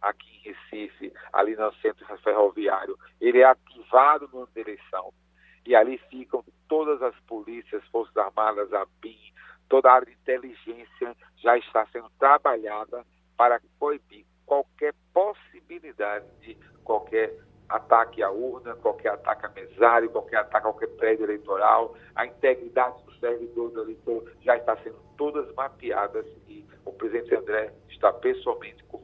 [0.00, 5.12] aqui em Recife, ali no centro ferroviário, ele é ativado da eleição.
[5.66, 9.18] E ali ficam todas as polícias, Forças Armadas, a BIM,
[9.68, 13.04] toda a área de inteligência já está sendo trabalhada
[13.36, 17.32] para coibir qualquer possibilidade de qualquer
[17.68, 21.94] ataque à urna, qualquer ataque a mesário, qualquer ataque a qualquer prédio eleitoral.
[22.16, 27.72] A integridade do servidor do eleitor já está sendo todas mapeadas e o presidente André
[27.90, 29.00] está pessoalmente com o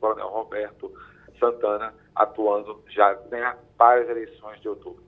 [0.00, 0.92] Coronel Roberto
[1.38, 5.02] Santana atuando já né, para as eleições de outubro.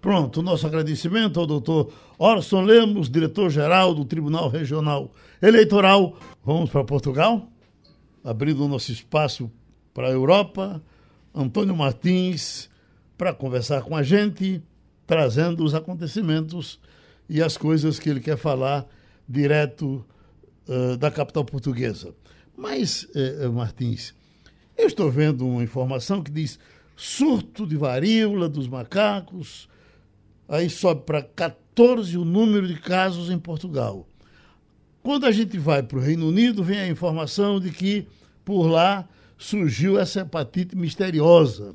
[0.00, 6.16] Pronto, nosso agradecimento ao doutor Orson Lemos, diretor-geral do Tribunal Regional Eleitoral.
[6.44, 7.46] Vamos para Portugal,
[8.24, 9.50] abrindo o nosso espaço
[9.94, 10.82] para a Europa.
[11.34, 12.68] Antônio Martins,
[13.16, 14.60] para conversar com a gente,
[15.06, 16.80] trazendo os acontecimentos
[17.32, 18.86] e as coisas que ele quer falar
[19.26, 20.04] direto
[20.68, 22.14] uh, da capital portuguesa.
[22.54, 23.08] Mas,
[23.54, 24.14] Martins,
[24.76, 26.58] eu estou vendo uma informação que diz
[26.94, 29.66] surto de varíola dos macacos,
[30.46, 34.06] aí sobe para 14 o número de casos em Portugal.
[35.02, 38.06] Quando a gente vai para o Reino Unido, vem a informação de que
[38.44, 41.74] por lá surgiu essa hepatite misteriosa.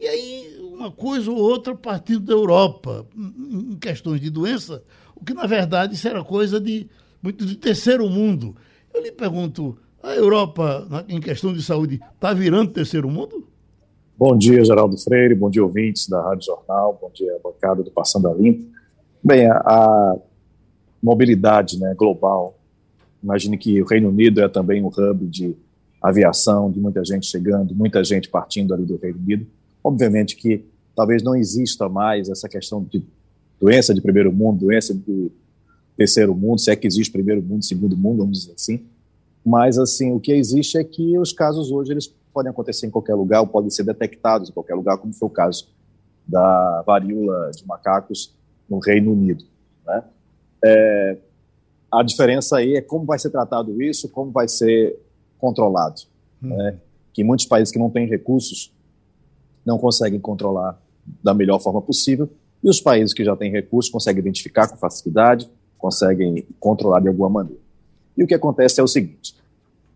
[0.00, 4.82] E aí, uma coisa ou outra partindo da Europa, em questões de doença,
[5.16, 6.88] o que na verdade isso era coisa de
[7.20, 8.54] muito de terceiro mundo.
[8.94, 13.48] Eu lhe pergunto, a Europa, em questão de saúde, está virando terceiro mundo?
[14.16, 18.28] Bom dia, Geraldo Freire, bom dia, ouvintes da Rádio Jornal, bom dia, bancada do Passando
[18.28, 18.66] a Limpo.
[19.22, 20.16] Bem, a,
[21.02, 22.58] mobilidade né, global.
[23.22, 25.56] Imagine que o Reino Unido é também um hub de
[26.02, 29.46] aviação, de muita gente chegando, muita gente partindo ali do Reino Unido.
[29.82, 30.64] Obviamente que
[30.94, 33.02] talvez não exista mais essa questão de
[33.60, 35.30] doença de primeiro mundo, doença de
[35.96, 38.86] terceiro mundo, se é que existe primeiro mundo, segundo mundo, vamos dizer assim.
[39.44, 43.14] Mas assim, o que existe é que os casos hoje eles podem acontecer em qualquer
[43.14, 45.68] lugar, ou podem ser detectados em qualquer lugar, como foi o caso
[46.26, 48.32] da varíola de macacos
[48.68, 49.44] no Reino Unido.
[49.86, 50.04] Né?
[50.64, 51.18] É,
[51.90, 54.98] a diferença aí é como vai ser tratado isso, como vai ser
[55.38, 56.02] controlado.
[56.42, 56.48] Hum.
[56.48, 56.76] Né?
[57.12, 58.72] Que muitos países que não têm recursos
[59.68, 60.80] não conseguem controlar
[61.22, 62.28] da melhor forma possível,
[62.64, 67.28] e os países que já têm recursos conseguem identificar com facilidade, conseguem controlar de alguma
[67.28, 67.60] maneira.
[68.16, 69.34] E o que acontece é o seguinte: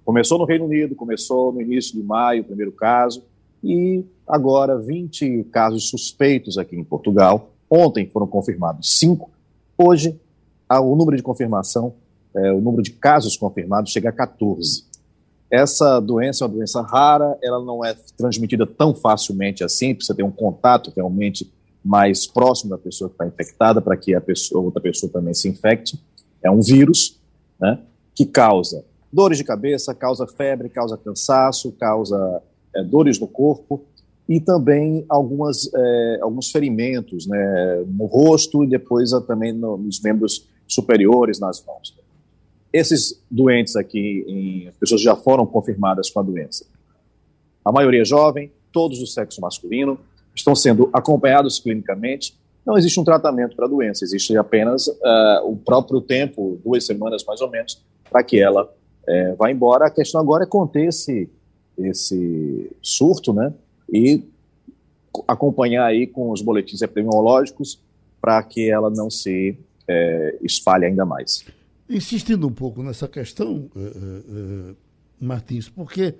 [0.04, 3.24] começou no Reino Unido, começou no início de maio, o primeiro caso,
[3.64, 7.50] e agora 20 casos suspeitos aqui em Portugal.
[7.68, 9.30] Ontem foram confirmados cinco,
[9.78, 10.20] hoje
[10.68, 11.94] o número de confirmação,
[12.34, 14.84] é, o número de casos confirmados chega a 14.
[15.52, 20.22] Essa doença é uma doença rara, ela não é transmitida tão facilmente assim, precisa ter
[20.22, 21.52] um contato realmente
[21.84, 25.48] mais próximo da pessoa que está infectada para que a pessoa, outra pessoa também se
[25.48, 26.00] infecte.
[26.42, 27.20] É um vírus
[27.60, 27.78] né,
[28.14, 32.42] que causa dores de cabeça, causa febre, causa cansaço, causa
[32.74, 33.84] é, dores no corpo
[34.28, 40.48] e também algumas, é, alguns ferimentos né, no rosto e depois também no, nos membros
[40.66, 41.94] superiores, nas mãos.
[42.72, 46.64] Esses doentes aqui, em, as pessoas já foram confirmadas com a doença.
[47.64, 49.98] A maioria é jovem, todos do sexo masculino,
[50.34, 52.34] estão sendo acompanhados clinicamente.
[52.64, 57.24] Não existe um tratamento para a doença, existe apenas uh, o próprio tempo, duas semanas
[57.24, 59.86] mais ou menos, para que ela uh, vá embora.
[59.86, 61.28] A questão agora é conter esse,
[61.76, 63.52] esse surto, né?
[63.92, 64.24] E
[65.28, 67.78] acompanhar aí com os boletins epidemiológicos
[68.20, 71.44] para que ela não se uh, espalhe ainda mais.
[71.88, 73.70] Insistindo um pouco nessa questão,
[75.20, 76.14] Martins, porque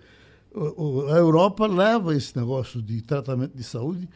[0.54, 4.08] a Europa leva esse negócio de tratamento de saúde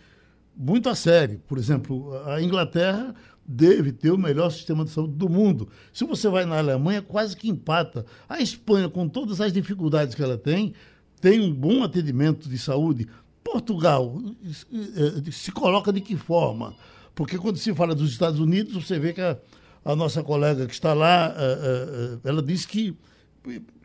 [0.57, 1.41] muito a sério.
[1.47, 3.15] Por exemplo, a Inglaterra
[3.47, 5.69] deve ter o melhor sistema de saúde do mundo.
[5.93, 8.05] Se você vai na Alemanha, quase que empata.
[8.29, 10.75] A Espanha, com todas as dificuldades que ela tem,
[11.21, 13.07] tem um bom atendimento de saúde.
[13.45, 16.75] Portugal eh, se coloca de que forma?
[17.15, 19.39] Porque quando se fala dos Estados Unidos, você vê que a,
[19.87, 22.93] a nossa colega que está lá, eh, eh, ela diz que,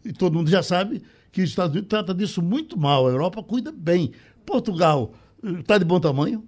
[0.04, 3.08] e todo mundo já sabe, que os Estados Unidos trata disso muito mal.
[3.08, 4.12] A Europa cuida bem.
[4.44, 5.12] Portugal
[5.60, 6.44] está de bom tamanho?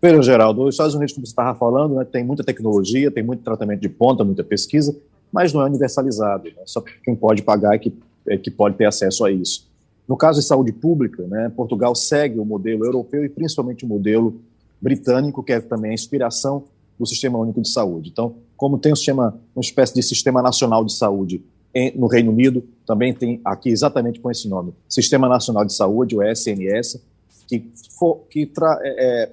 [0.00, 3.42] Veja, Geraldo, os Estados Unidos, como você estava falando, né, tem muita tecnologia, tem muito
[3.42, 4.96] tratamento de ponta, muita pesquisa,
[5.30, 6.44] mas não é universalizado.
[6.44, 6.62] Né?
[6.64, 7.92] Só quem pode pagar é que,
[8.26, 9.68] é que pode ter acesso a isso.
[10.08, 14.40] No caso de saúde pública, né, Portugal segue o modelo europeu e principalmente o modelo
[14.80, 16.64] britânico, que é também a inspiração
[17.00, 18.10] do Sistema Único de Saúde.
[18.10, 21.42] Então, como tem um sistema, uma espécie de Sistema Nacional de Saúde
[21.74, 26.14] em, no Reino Unido, também tem aqui exatamente com esse nome, Sistema Nacional de Saúde,
[26.14, 27.00] o SNS,
[27.48, 27.64] que,
[27.98, 28.90] for, que tra, é,
[29.24, 29.32] é,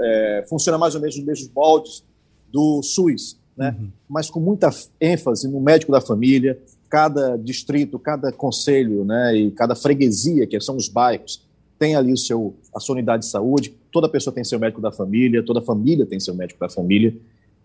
[0.00, 2.04] é, funciona mais ou menos nos mesmos moldes
[2.52, 3.74] do SUS, né?
[3.78, 3.88] Uhum.
[4.08, 4.68] mas com muita
[5.00, 10.76] ênfase no médico da família, cada distrito, cada conselho né, e cada freguesia, que são
[10.76, 11.42] os bairros,
[11.78, 14.92] tem ali o seu, a sua unidade de saúde, toda pessoa tem seu médico da
[14.92, 17.16] família, toda família tem seu médico da família,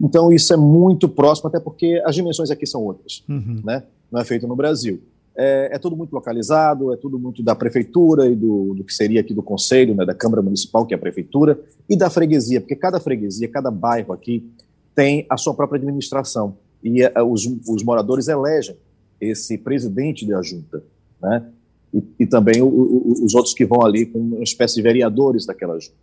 [0.02, 3.24] então, isso é muito próximo, até porque as dimensões aqui são outras.
[3.28, 3.62] Uhum.
[3.64, 3.84] Né?
[4.10, 5.02] Não é feito no Brasil.
[5.36, 9.22] É, é, tudo muito localizado, é tudo muito da prefeitura e do, do que seria
[9.22, 12.76] aqui do conselho, né, da Câmara Municipal, que é a prefeitura, e da freguesia, porque
[12.76, 14.50] cada freguesia, cada bairro aqui
[14.94, 16.58] tem a sua própria administração.
[16.84, 18.76] E é, os, os moradores elegem
[19.20, 20.84] esse presidente da junta.
[21.22, 21.46] Né?
[21.94, 25.46] E, e também o, o, os outros que vão ali com uma espécie de vereadores
[25.46, 25.96] daquela junta.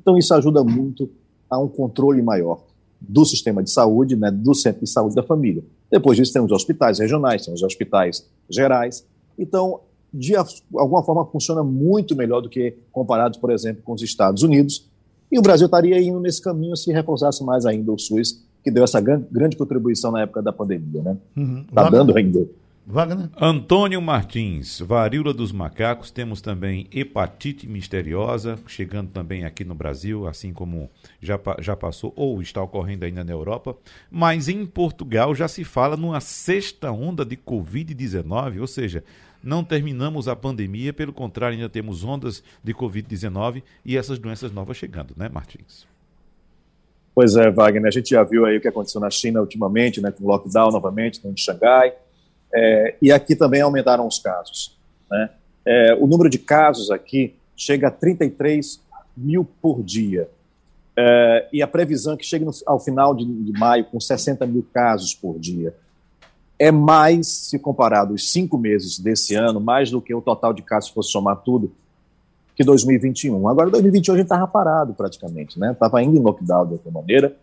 [0.00, 1.08] Então, isso ajuda muito
[1.50, 2.62] a um controle maior
[3.00, 5.62] do sistema de saúde, né, do centro de saúde da família.
[5.90, 9.06] Depois disso, tem os hospitais regionais, tem os hospitais gerais.
[9.38, 9.80] Então,
[10.12, 14.88] de alguma forma, funciona muito melhor do que comparado, por exemplo, com os Estados Unidos.
[15.30, 18.84] E o Brasil estaria indo nesse caminho se reforçasse mais ainda o SUS, que deu
[18.84, 21.02] essa grande contribuição na época da pandemia.
[21.02, 21.16] Né?
[21.36, 21.64] Uhum.
[21.74, 22.46] Tá dando ainda.
[22.86, 23.30] Wagner.
[23.40, 26.10] Antônio Martins, varíola dos macacos.
[26.10, 30.90] Temos também hepatite misteriosa, chegando também aqui no Brasil, assim como
[31.20, 33.74] já, já passou ou está ocorrendo ainda na Europa.
[34.10, 39.02] Mas em Portugal já se fala numa sexta onda de Covid-19, ou seja,
[39.42, 44.76] não terminamos a pandemia, pelo contrário, ainda temos ondas de Covid-19 e essas doenças novas
[44.76, 45.86] chegando, né, Martins?
[47.14, 50.10] Pois é, Wagner, a gente já viu aí o que aconteceu na China ultimamente, né,
[50.10, 51.94] com lockdown novamente, em Xangai
[52.54, 54.76] é, e aqui também aumentaram os casos.
[55.10, 55.30] Né?
[55.66, 58.80] É, o número de casos aqui chega a 33
[59.16, 60.28] mil por dia.
[60.96, 64.46] é, e a previsão é que chegue no, ao final de, de, maio com 60
[64.46, 65.74] mil casos por dia.
[66.56, 70.62] É mais, se comparado os cinco meses desse ano, mais do que o total de
[70.62, 71.72] casos, se fosse somar tudo,
[72.54, 73.48] que 2021.
[73.48, 75.72] Agora, 2021 a gente estava parado praticamente, né?
[75.72, 77.36] Estava indo em lockdown de outra maneira,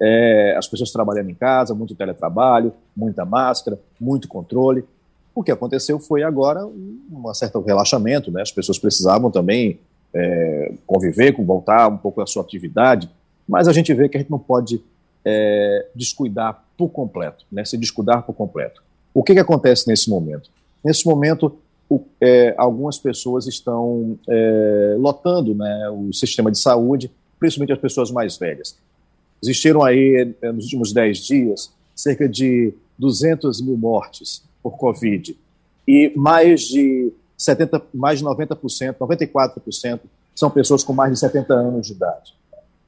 [0.00, 4.84] é, as pessoas trabalhando em casa, muito teletrabalho, muita máscara, muito controle.
[5.34, 8.42] O que aconteceu foi agora um certo relaxamento, né?
[8.42, 9.78] As pessoas precisavam também
[10.14, 13.08] é, conviver, com voltar um pouco à sua atividade,
[13.46, 14.82] mas a gente vê que a gente não pode
[15.24, 17.64] é, descuidar por completo, né?
[17.64, 18.82] Se descuidar por completo.
[19.12, 20.50] O que, que acontece nesse momento?
[20.82, 27.72] Nesse momento, o, é, algumas pessoas estão é, lotando né, o sistema de saúde, principalmente
[27.72, 28.78] as pessoas mais velhas.
[29.42, 35.36] Existiram aí, é, nos últimos 10 dias, cerca de 200 mil mortes por Covid
[35.88, 40.00] e mais de 70, mais de 90%, 94%
[40.34, 42.34] são pessoas com mais de 70 anos de idade.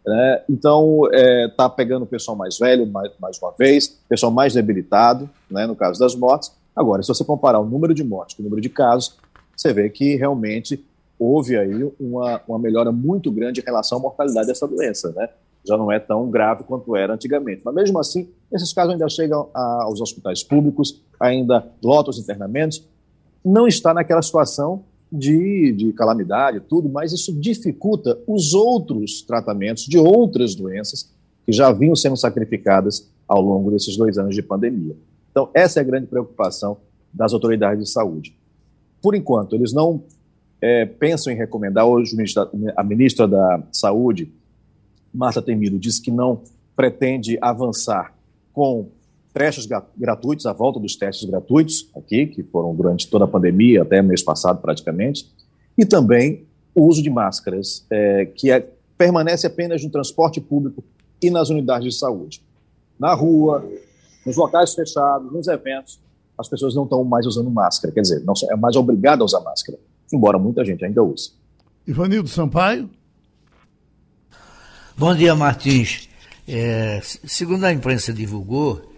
[0.06, 0.42] Né?
[0.48, 4.52] Então, está é, tá pegando o pessoal mais velho, mais, mais uma vez, pessoal mais
[4.52, 6.52] debilitado, né, no caso das mortes.
[6.74, 9.16] Agora, se você comparar o número de mortes com o número de casos,
[9.56, 10.84] você vê que realmente
[11.18, 15.28] houve aí uma, uma melhora muito grande em relação à mortalidade dessa doença, né?
[15.64, 17.62] Já não é tão grave quanto era antigamente.
[17.64, 22.84] Mas mesmo assim, esses casos ainda chegam aos hospitais públicos, ainda lotam os internamentos.
[23.44, 29.98] Não está naquela situação de, de calamidade, tudo, mas isso dificulta os outros tratamentos de
[29.98, 31.12] outras doenças
[31.44, 34.96] que já vinham sendo sacrificadas ao longo desses dois anos de pandemia.
[35.30, 36.78] Então, essa é a grande preocupação
[37.12, 38.34] das autoridades de saúde.
[39.02, 40.02] Por enquanto, eles não
[40.60, 42.16] é, pensam em recomendar, hoje
[42.76, 44.32] a ministra da Saúde,
[45.12, 46.42] Marta Temido, disse que não
[46.74, 48.14] pretende avançar
[48.52, 48.88] com
[49.32, 54.02] testes gratuitos, a volta dos testes gratuitos aqui, que foram durante toda a pandemia, até
[54.02, 55.26] mês passado praticamente,
[55.76, 56.44] e também
[56.74, 60.82] o uso de máscaras, é, que é, permanece apenas no transporte público
[61.20, 62.42] e nas unidades de saúde.
[62.98, 63.66] Na rua,
[64.24, 65.98] nos locais fechados, nos eventos,
[66.38, 69.40] as pessoas não estão mais usando máscara, quer dizer, não é mais obrigada a usar
[69.40, 69.78] máscara,
[70.12, 71.32] embora muita gente ainda use.
[71.86, 72.88] Ivanildo Sampaio.
[74.94, 76.06] Bom dia, Martins.
[76.46, 78.92] É, segundo a imprensa divulgou,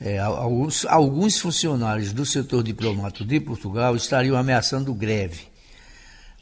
[0.00, 5.48] é, alguns, alguns funcionários do setor diplomático de Portugal estariam ameaçando greve.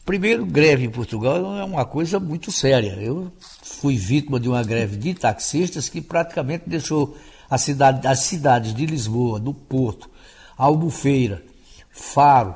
[0.04, 2.98] Primeiro, greve em Portugal é uma coisa muito séria.
[3.00, 3.32] Eu
[3.62, 7.16] fui vítima de uma greve de taxistas que praticamente deixou
[7.48, 10.10] a cidade, as cidades de Lisboa, do Porto,
[10.56, 11.42] Albufeira,
[11.90, 12.54] Faro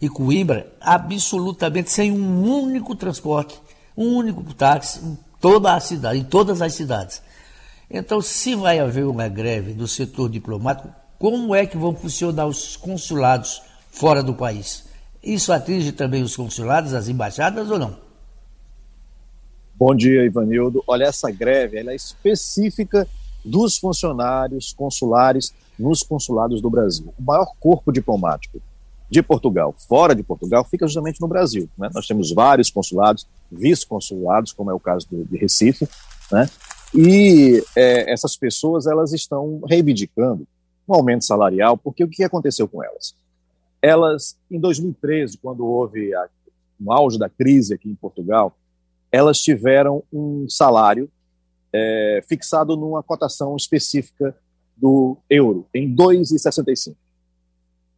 [0.00, 3.56] e Coimbra absolutamente sem um único transporte,
[3.96, 7.20] um único táxi em toda a cidade, em todas as cidades.
[7.90, 10.88] Então, se vai haver uma greve do setor diplomático,
[11.18, 14.86] como é que vão funcionar os consulados fora do país?
[15.20, 17.98] Isso atinge também os consulados, as embaixadas ou não?
[19.74, 20.82] Bom dia, Ivanildo.
[20.86, 23.06] Olha, essa greve ela é específica
[23.44, 27.12] dos funcionários consulares nos consulados do Brasil.
[27.18, 28.62] O maior corpo diplomático
[29.12, 31.68] de Portugal, fora de Portugal, fica justamente no Brasil.
[31.76, 31.90] Né?
[31.92, 35.86] Nós temos vários consulados, vice-consulados, como é o caso de Recife,
[36.30, 36.48] né?
[36.94, 40.46] E é, essas pessoas elas estão reivindicando
[40.88, 43.14] um aumento salarial, porque o que aconteceu com elas?
[43.82, 46.26] Elas, em 2013, quando houve a,
[46.80, 48.56] um auge da crise aqui em Portugal,
[49.10, 51.06] elas tiveram um salário
[51.70, 54.34] é, fixado numa cotação específica
[54.74, 56.96] do euro, em 2,65.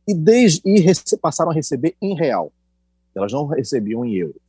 [0.06, 2.52] E, desde, e passaram a receber em real.
[3.14, 4.40] Elas não recebiam em euro.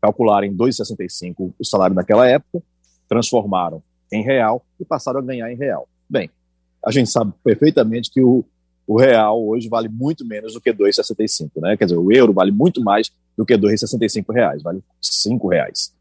[0.00, 2.62] Calcularam em 2,65 o salário naquela época,
[3.08, 5.88] transformaram em real e passaram a ganhar em real.
[6.08, 6.30] Bem,
[6.84, 8.44] a gente sabe perfeitamente que o,
[8.86, 11.76] o real hoje vale muito menos do que 2,65, né?
[11.76, 15.92] Quer dizer, o euro vale muito mais do que 2,65 reais, vale 5 reais.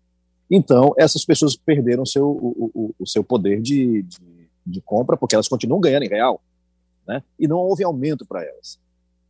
[0.49, 4.17] Então, essas pessoas perderam seu, o, o, o seu poder de, de,
[4.65, 6.41] de, compra, porque elas continuam ganhando em real,
[7.09, 7.23] né?
[7.39, 8.79] E não houve aumento para elas.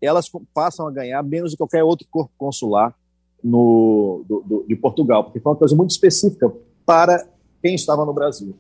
[0.02, 2.94] Elas passam a ganhar menos de qualquer outro corpo consular
[3.42, 6.52] no, do, do, de Portugal, porque foi uma coisa muito específica
[6.86, 7.26] para
[7.62, 8.54] quem estava no Brasil.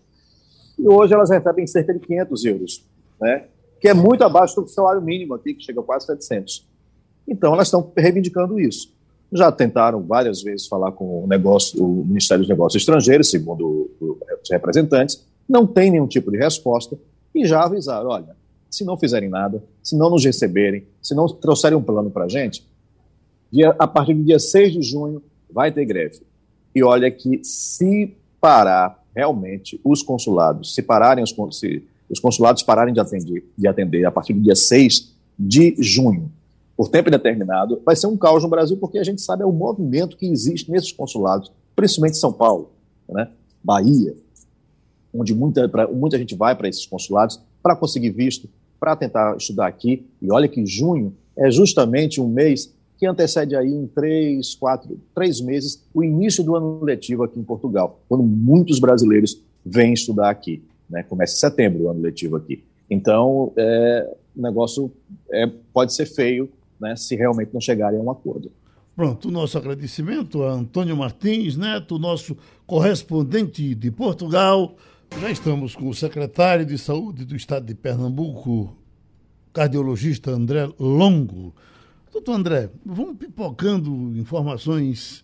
[0.78, 2.86] E hoje elas recebem cerca de 500 euros,
[3.20, 3.45] né?
[3.82, 6.65] que é muito abaixo do salário mínimo aqui, que chega a quase 700.
[7.28, 8.93] Então, elas estão reivindicando isso.
[9.32, 14.49] Já tentaram várias vezes falar com o, negócio, o Ministério dos Negócios Estrangeiros, segundo os
[14.49, 16.97] representantes, não tem nenhum tipo de resposta
[17.34, 18.38] e já avisaram: olha,
[18.70, 22.30] se não fizerem nada, se não nos receberem, se não trouxerem um plano para a
[22.30, 22.65] gente,
[23.51, 26.22] dia, a partir do dia 6 de junho vai ter greve.
[26.74, 32.93] E olha que se parar realmente os consulados, se pararem os, se os consulados pararem
[32.93, 36.32] de atender, de atender a partir do dia 6 de junho,
[36.76, 39.51] por tempo indeterminado, vai ser um caos no Brasil, porque a gente sabe é o
[39.51, 42.72] movimento que existe nesses consulados, principalmente em São Paulo.
[43.09, 43.30] Né?
[43.61, 44.15] Bahia,
[45.13, 48.49] onde muita, pra, muita gente vai para esses consulados para conseguir visto,
[48.80, 50.05] para tentar estudar aqui.
[50.21, 55.39] E olha que junho é justamente um mês que antecede aí em três, quatro, três
[55.39, 60.61] meses o início do ano letivo aqui em Portugal, quando muitos brasileiros vêm estudar aqui.
[60.89, 61.03] Né?
[61.03, 62.63] Começa em setembro o ano letivo aqui.
[62.89, 64.91] Então, é, o negócio
[65.32, 66.49] é, pode ser feio
[66.80, 68.51] né, se realmente não chegarem a um acordo.
[68.95, 72.36] Pronto, o nosso agradecimento a Antônio Martins Neto, nosso
[72.67, 74.75] correspondente de Portugal.
[75.18, 78.78] Já estamos com o secretário de Saúde do Estado de Pernambuco,
[79.51, 81.53] cardiologista André Longo.
[82.12, 85.24] Doutor André, vamos pipocando informações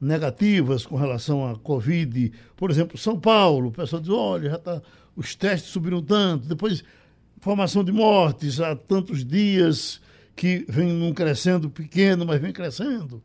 [0.00, 2.32] negativas com relação à Covid.
[2.56, 4.82] Por exemplo, São Paulo, o pessoal diz, olha, já tá,
[5.14, 6.48] os testes subiram tanto.
[6.48, 6.82] Depois,
[7.36, 10.00] informação de mortes há tantos dias
[10.34, 13.22] que vem num crescendo pequeno, mas vem crescendo.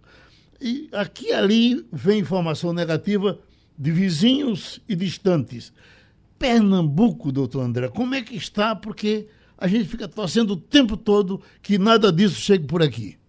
[0.60, 3.40] E aqui e ali vem informação negativa
[3.78, 5.72] de vizinhos e distantes.
[6.40, 8.74] Pernambuco, doutor André, como é que está?
[8.76, 9.28] Porque
[9.58, 13.20] a gente fica torcendo o tempo todo que nada disso chegue por aqui.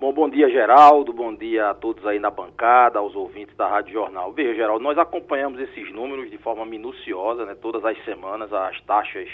[0.00, 1.12] Bom, bom dia, Geraldo.
[1.12, 4.32] Bom dia a todos aí na bancada, aos ouvintes da Rádio Jornal.
[4.32, 7.54] Veja, Geraldo, nós acompanhamos esses números de forma minuciosa, né?
[7.54, 9.28] Todas as semanas, as taxas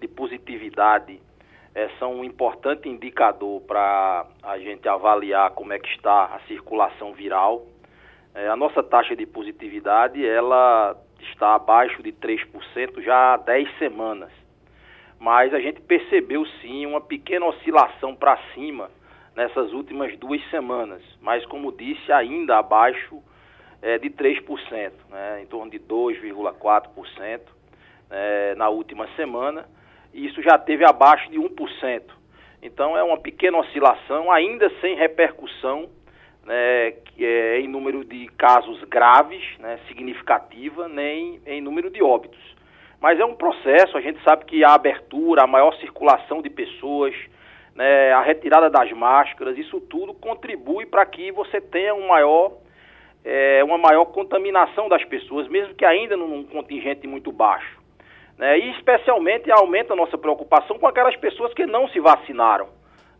[0.00, 1.20] de positividade
[1.72, 7.12] é, são um importante indicador para a gente avaliar como é que está a circulação
[7.12, 7.64] viral.
[8.34, 14.30] É, a nossa taxa de positividade ela está abaixo de 3% já há 10 semanas.
[15.18, 18.90] Mas a gente percebeu sim uma pequena oscilação para cima
[19.36, 21.02] nessas últimas duas semanas.
[21.20, 23.22] Mas, como disse, ainda abaixo
[23.80, 27.40] é, de 3%, né, em torno de 2,4%
[28.10, 29.66] é, na última semana
[30.12, 32.02] e isso já teve abaixo de 1%.
[32.62, 35.88] Então é uma pequena oscilação, ainda sem repercussão
[36.46, 42.40] né, é, em número de casos graves, né, significativa, nem em número de óbitos.
[43.00, 47.14] Mas é um processo, a gente sabe que a abertura, a maior circulação de pessoas,
[47.74, 52.52] né, a retirada das máscaras, isso tudo contribui para que você tenha um maior,
[53.24, 57.80] é, uma maior contaminação das pessoas, mesmo que ainda num contingente muito baixo.
[58.38, 58.58] Né?
[58.58, 62.68] E especialmente aumenta a nossa preocupação com aquelas pessoas que não se vacinaram,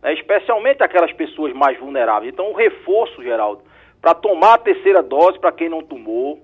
[0.03, 0.13] né?
[0.13, 2.31] especialmente aquelas pessoas mais vulneráveis.
[2.31, 3.63] Então, o reforço, Geraldo,
[4.01, 6.39] para tomar a terceira dose para quem não tomou,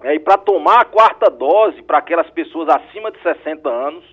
[0.00, 0.14] né?
[0.14, 4.04] e para tomar a quarta dose para aquelas pessoas acima de 60 anos,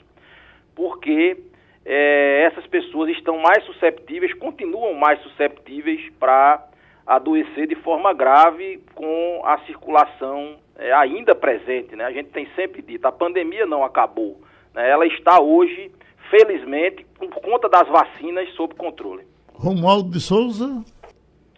[0.75, 1.37] porque
[1.85, 6.67] é, essas pessoas estão mais susceptíveis, continuam mais susceptíveis para
[7.05, 11.95] adoecer de forma grave com a circulação é, ainda presente.
[11.95, 12.03] Né?
[12.03, 14.39] A gente tem sempre dito, a pandemia não acabou.
[14.73, 14.89] Né?
[14.89, 15.91] Ela está hoje,
[16.31, 19.27] felizmente, por conta das vacinas, sob controle.
[19.53, 20.83] Romualdo de Souza.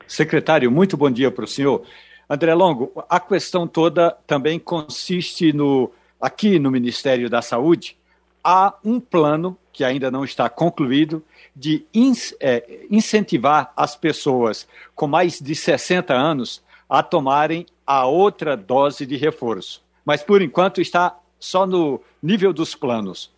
[0.07, 1.83] Secretário, muito bom dia para o senhor.
[2.29, 7.95] André Longo, a questão toda também consiste no, aqui no Ministério da Saúde,
[8.43, 11.23] há um plano que ainda não está concluído
[11.55, 18.57] de in, é, incentivar as pessoas com mais de 60 anos a tomarem a outra
[18.57, 19.83] dose de reforço.
[20.03, 23.31] Mas, por enquanto, está só no nível dos planos.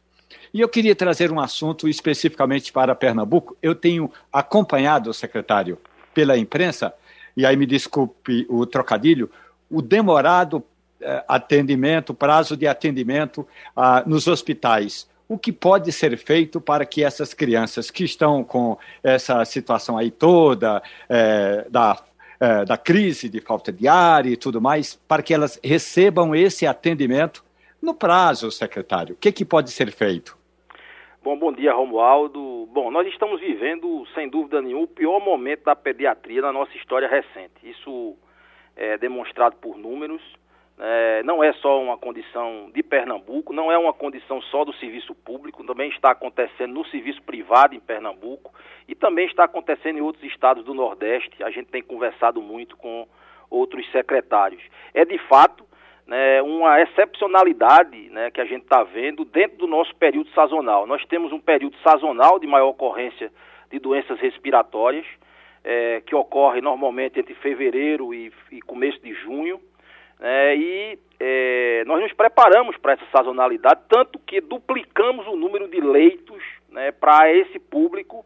[0.55, 3.57] E eu queria trazer um assunto especificamente para Pernambuco.
[3.61, 5.77] Eu tenho acompanhado, secretário,
[6.13, 6.93] pela imprensa,
[7.35, 9.29] e aí me desculpe o trocadilho,
[9.69, 10.63] o demorado
[11.01, 13.45] eh, atendimento, prazo de atendimento
[13.75, 15.09] ah, nos hospitais.
[15.27, 20.09] O que pode ser feito para que essas crianças que estão com essa situação aí
[20.09, 22.01] toda, eh, da
[22.37, 26.67] é, da crise de falta de ar e tudo mais, para que elas recebam esse
[26.67, 27.43] atendimento
[27.81, 29.15] no prazo, secretário.
[29.15, 30.37] O que, que pode ser feito?
[31.25, 32.69] Bom, bom dia, Romualdo.
[32.71, 37.07] Bom, nós estamos vivendo, sem dúvida nenhuma, o pior momento da pediatria na nossa história
[37.07, 37.51] recente.
[37.63, 38.15] Isso
[38.75, 40.21] é demonstrado por números.
[40.77, 45.15] É, não é só uma condição de Pernambuco, não é uma condição só do serviço
[45.15, 48.53] público, também está acontecendo no serviço privado em Pernambuco
[48.87, 51.43] e também está acontecendo em outros estados do Nordeste.
[51.43, 53.07] A gente tem conversado muito com
[53.49, 54.61] outros secretários.
[54.93, 55.64] É de fato
[56.07, 60.85] né, uma excepcionalidade né, que a gente está vendo dentro do nosso período sazonal.
[60.85, 63.31] Nós temos um período sazonal de maior ocorrência
[63.71, 65.05] de doenças respiratórias,
[65.63, 69.59] é, que ocorre normalmente entre fevereiro e, e começo de junho.
[70.19, 75.81] É, e é, nós nos preparamos para essa sazonalidade, tanto que duplicamos o número de
[75.81, 78.23] leitos né, para esse público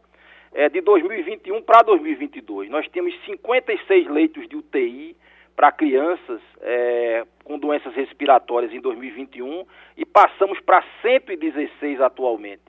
[0.52, 2.68] é, de 2021 para 2022.
[2.68, 5.16] Nós temos 56 leitos de UTI
[5.60, 12.62] para crianças é, com doenças respiratórias em 2021 e passamos para 116 atualmente.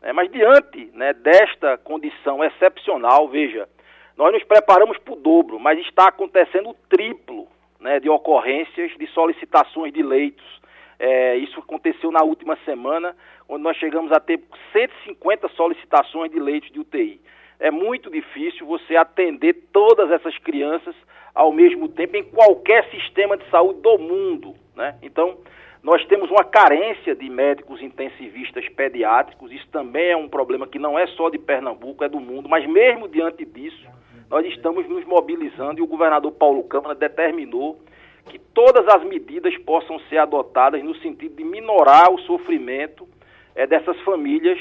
[0.00, 3.68] É, mas diante né, desta condição excepcional, veja,
[4.16, 7.46] nós nos preparamos para o dobro, mas está acontecendo o triplo
[7.78, 10.62] né, de ocorrências de solicitações de leitos.
[10.98, 13.14] É, isso aconteceu na última semana,
[13.46, 14.40] onde nós chegamos a ter
[14.72, 17.20] 150 solicitações de leitos de UTI.
[17.60, 20.96] É muito difícil você atender todas essas crianças
[21.34, 24.54] ao mesmo tempo em qualquer sistema de saúde do mundo.
[24.76, 24.96] Né?
[25.02, 25.38] Então,
[25.82, 30.98] nós temos uma carência de médicos intensivistas pediátricos, isso também é um problema que não
[30.98, 33.84] é só de Pernambuco, é do mundo, mas mesmo diante disso,
[34.30, 37.78] nós estamos nos mobilizando e o governador Paulo Câmara determinou
[38.26, 43.06] que todas as medidas possam ser adotadas no sentido de minorar o sofrimento
[43.54, 44.58] é, dessas famílias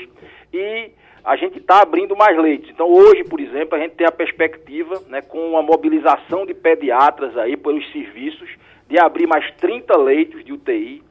[0.53, 0.91] e
[1.23, 2.69] a gente está abrindo mais leitos.
[2.69, 7.37] Então hoje, por exemplo, a gente tem a perspectiva, né, com a mobilização de pediatras
[7.37, 8.49] aí pelos serviços,
[8.87, 11.03] de abrir mais 30 leitos de UTI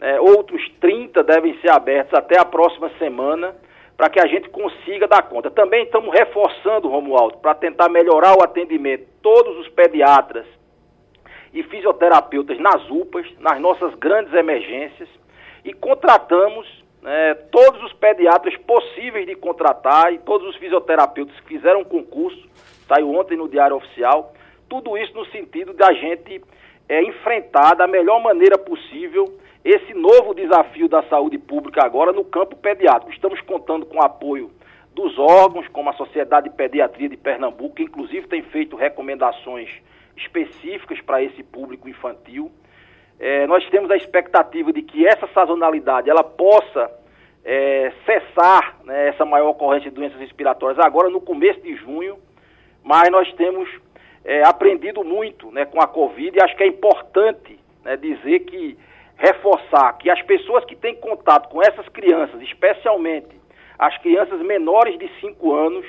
[0.00, 3.54] é, outros 30 devem ser abertos até a próxima semana
[3.96, 5.50] para que a gente consiga dar conta.
[5.50, 9.06] Também estamos reforçando, Romualdo, para tentar melhorar o atendimento.
[9.22, 10.46] Todos os pediatras
[11.52, 15.08] e fisioterapeutas nas UPAs, nas nossas grandes emergências,
[15.64, 16.66] e contratamos
[17.06, 22.48] né, todos os pediatras possíveis de contratar e todos os fisioterapeutas que fizeram concurso,
[22.88, 24.34] saiu ontem no Diário Oficial,
[24.68, 26.42] tudo isso no sentido da gente
[26.88, 32.56] é, enfrentar da melhor maneira possível esse novo desafio da saúde pública agora no campo
[32.56, 33.12] pediátrico.
[33.12, 34.50] Estamos contando com o apoio
[34.92, 39.70] dos órgãos, como a Sociedade de Pediatria de Pernambuco, que inclusive tem feito recomendações
[40.16, 42.50] específicas para esse público infantil.
[43.18, 46.90] É, nós temos a expectativa de que essa sazonalidade ela possa
[47.44, 52.18] é, cessar né, essa maior ocorrência de doenças respiratórias agora no começo de junho,
[52.82, 53.68] mas nós temos
[54.24, 56.36] é, aprendido muito né, com a Covid.
[56.36, 58.76] E acho que é importante né, dizer que
[59.16, 63.34] reforçar que as pessoas que têm contato com essas crianças, especialmente
[63.78, 65.86] as crianças menores de 5 anos,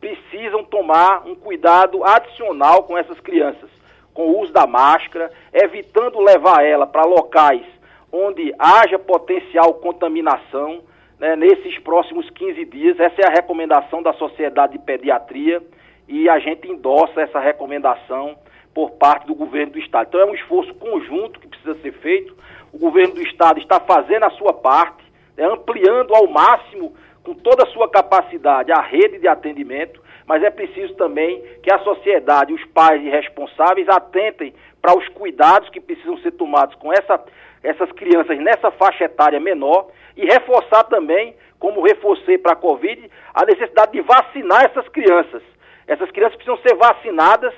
[0.00, 3.70] precisam tomar um cuidado adicional com essas crianças,
[4.18, 7.62] com o uso da máscara, evitando levar ela para locais
[8.10, 10.80] onde haja potencial contaminação
[11.20, 12.98] né, nesses próximos 15 dias.
[12.98, 15.62] Essa é a recomendação da Sociedade de Pediatria
[16.08, 18.36] e a gente endossa essa recomendação
[18.74, 20.08] por parte do governo do Estado.
[20.08, 22.34] Então é um esforço conjunto que precisa ser feito
[22.72, 25.04] o governo do estado está fazendo a sua parte,
[25.36, 26.92] né, ampliando ao máximo,
[27.22, 31.78] com toda a sua capacidade, a rede de atendimento, mas é preciso também que a
[31.78, 37.18] sociedade, os pais e responsáveis atentem para os cuidados que precisam ser tomados com essa,
[37.62, 43.46] essas crianças nessa faixa etária menor e reforçar também, como reforcei para a Covid, a
[43.46, 45.42] necessidade de vacinar essas crianças.
[45.86, 47.54] Essas crianças precisam ser vacinadas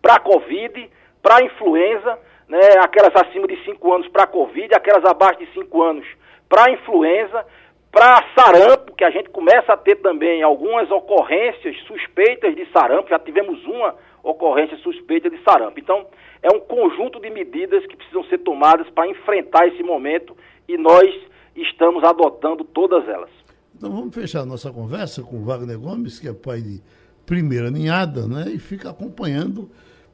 [0.00, 0.88] para a Covid,
[1.20, 5.82] para a influenza, né, aquelas acima de 5 anos para Covid, aquelas abaixo de 5
[5.82, 6.06] anos
[6.48, 7.44] para influenza,
[7.90, 13.18] para sarampo, que a gente começa a ter também algumas ocorrências suspeitas de sarampo, já
[13.18, 15.78] tivemos uma ocorrência suspeita de sarampo.
[15.80, 16.06] Então,
[16.42, 20.36] é um conjunto de medidas que precisam ser tomadas para enfrentar esse momento
[20.68, 21.08] e nós
[21.56, 23.30] estamos adotando todas elas.
[23.74, 26.80] Então vamos fechar nossa conversa com Wagner Gomes, que é pai de
[27.24, 29.70] primeira ninhada, né, e fica acompanhando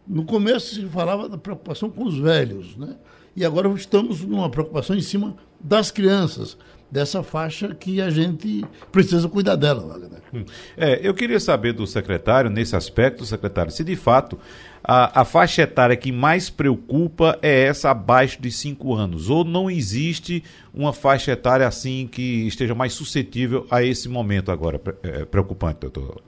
[0.07, 2.97] no começo se falava da preocupação com os velhos, né?
[3.35, 6.59] E agora estamos numa preocupação em cima das crianças,
[6.95, 10.23] dessa faixa que a gente precisa cuidar dela, Wagner.
[10.33, 10.45] Hum.
[10.77, 14.39] É, eu queria saber do secretário, nesse aspecto, secretário, se de fato
[14.83, 19.69] a, a faixa etária que mais preocupa é essa abaixo de 5 anos, ou não
[19.69, 25.81] existe uma faixa etária assim que esteja mais suscetível a esse momento agora é, preocupante,
[25.81, 26.23] doutor?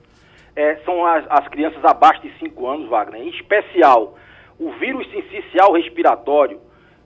[0.57, 3.21] é, são as, as, crianças abaixo de 5 anos, Wagner.
[3.21, 4.17] Em especial,
[4.59, 6.59] o vírus sincicial respiratório,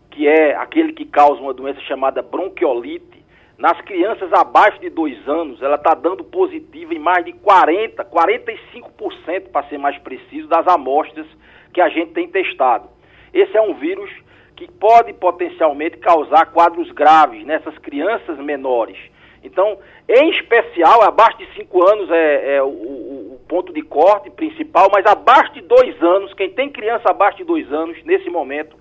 [0.09, 3.20] que é aquele que causa uma doença chamada bronquiolite,
[3.61, 9.51] nas crianças abaixo de 2 anos, ela está dando positivo em mais de 40, 45%,
[9.51, 11.27] para ser mais preciso, das amostras
[11.71, 12.89] que a gente tem testado.
[13.31, 14.09] Esse é um vírus
[14.55, 18.97] que pode potencialmente causar quadros graves nessas crianças menores.
[19.43, 19.77] Então,
[20.09, 25.05] em especial, abaixo de 5 anos é, é o, o, ponto de corte principal, mas
[25.05, 28.75] abaixo de 2 anos, quem tem criança abaixo de 2 anos, nesse momento,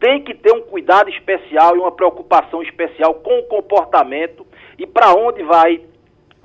[0.00, 4.46] tem que ter um cuidado especial e uma preocupação especial com o comportamento
[4.78, 5.80] e para onde vai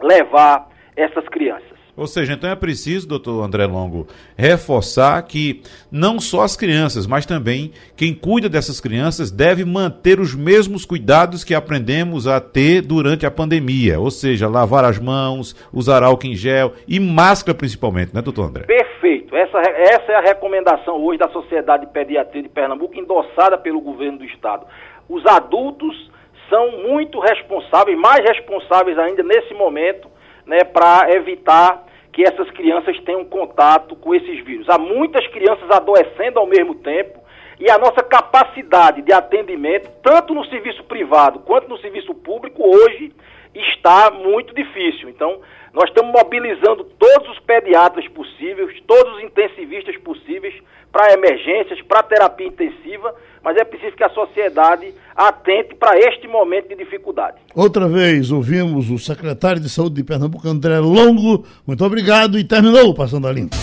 [0.02, 1.72] levar essas crianças.
[1.96, 7.26] Ou seja, então é preciso, doutor André Longo, reforçar que não só as crianças, mas
[7.26, 13.26] também quem cuida dessas crianças deve manter os mesmos cuidados que aprendemos a ter durante
[13.26, 14.00] a pandemia.
[14.00, 18.64] Ou seja, lavar as mãos, usar álcool em gel e máscara principalmente, né, doutor André?
[18.64, 19.21] Perfeito.
[19.32, 24.18] Essa, essa é a recomendação hoje da Sociedade de Pediatria de Pernambuco, endossada pelo governo
[24.18, 24.68] do estado.
[25.08, 26.12] Os adultos
[26.50, 30.10] são muito responsáveis, mais responsáveis ainda nesse momento
[30.46, 34.68] né, para evitar que essas crianças tenham contato com esses vírus.
[34.70, 37.22] Há muitas crianças adoecendo ao mesmo tempo
[37.58, 43.14] e a nossa capacidade de atendimento, tanto no serviço privado quanto no serviço público, hoje
[43.56, 45.08] está muito difícil.
[45.08, 45.40] Então,
[45.74, 50.54] nós estamos mobilizando todos os pediatras possíveis, todos os intensivistas possíveis
[50.92, 56.68] para emergências, para terapia intensiva, mas é preciso que a sociedade atente para este momento
[56.68, 57.38] de dificuldade.
[57.56, 61.46] Outra vez ouvimos o secretário de Saúde de Pernambuco, André Longo.
[61.66, 63.56] Muito obrigado e terminou Passando a Limpo.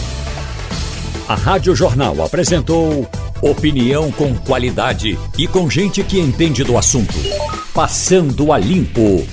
[1.29, 3.07] A Rádio Jornal apresentou
[3.43, 7.15] opinião com qualidade e com gente que entende do assunto.
[7.75, 9.27] Passando a Limpo.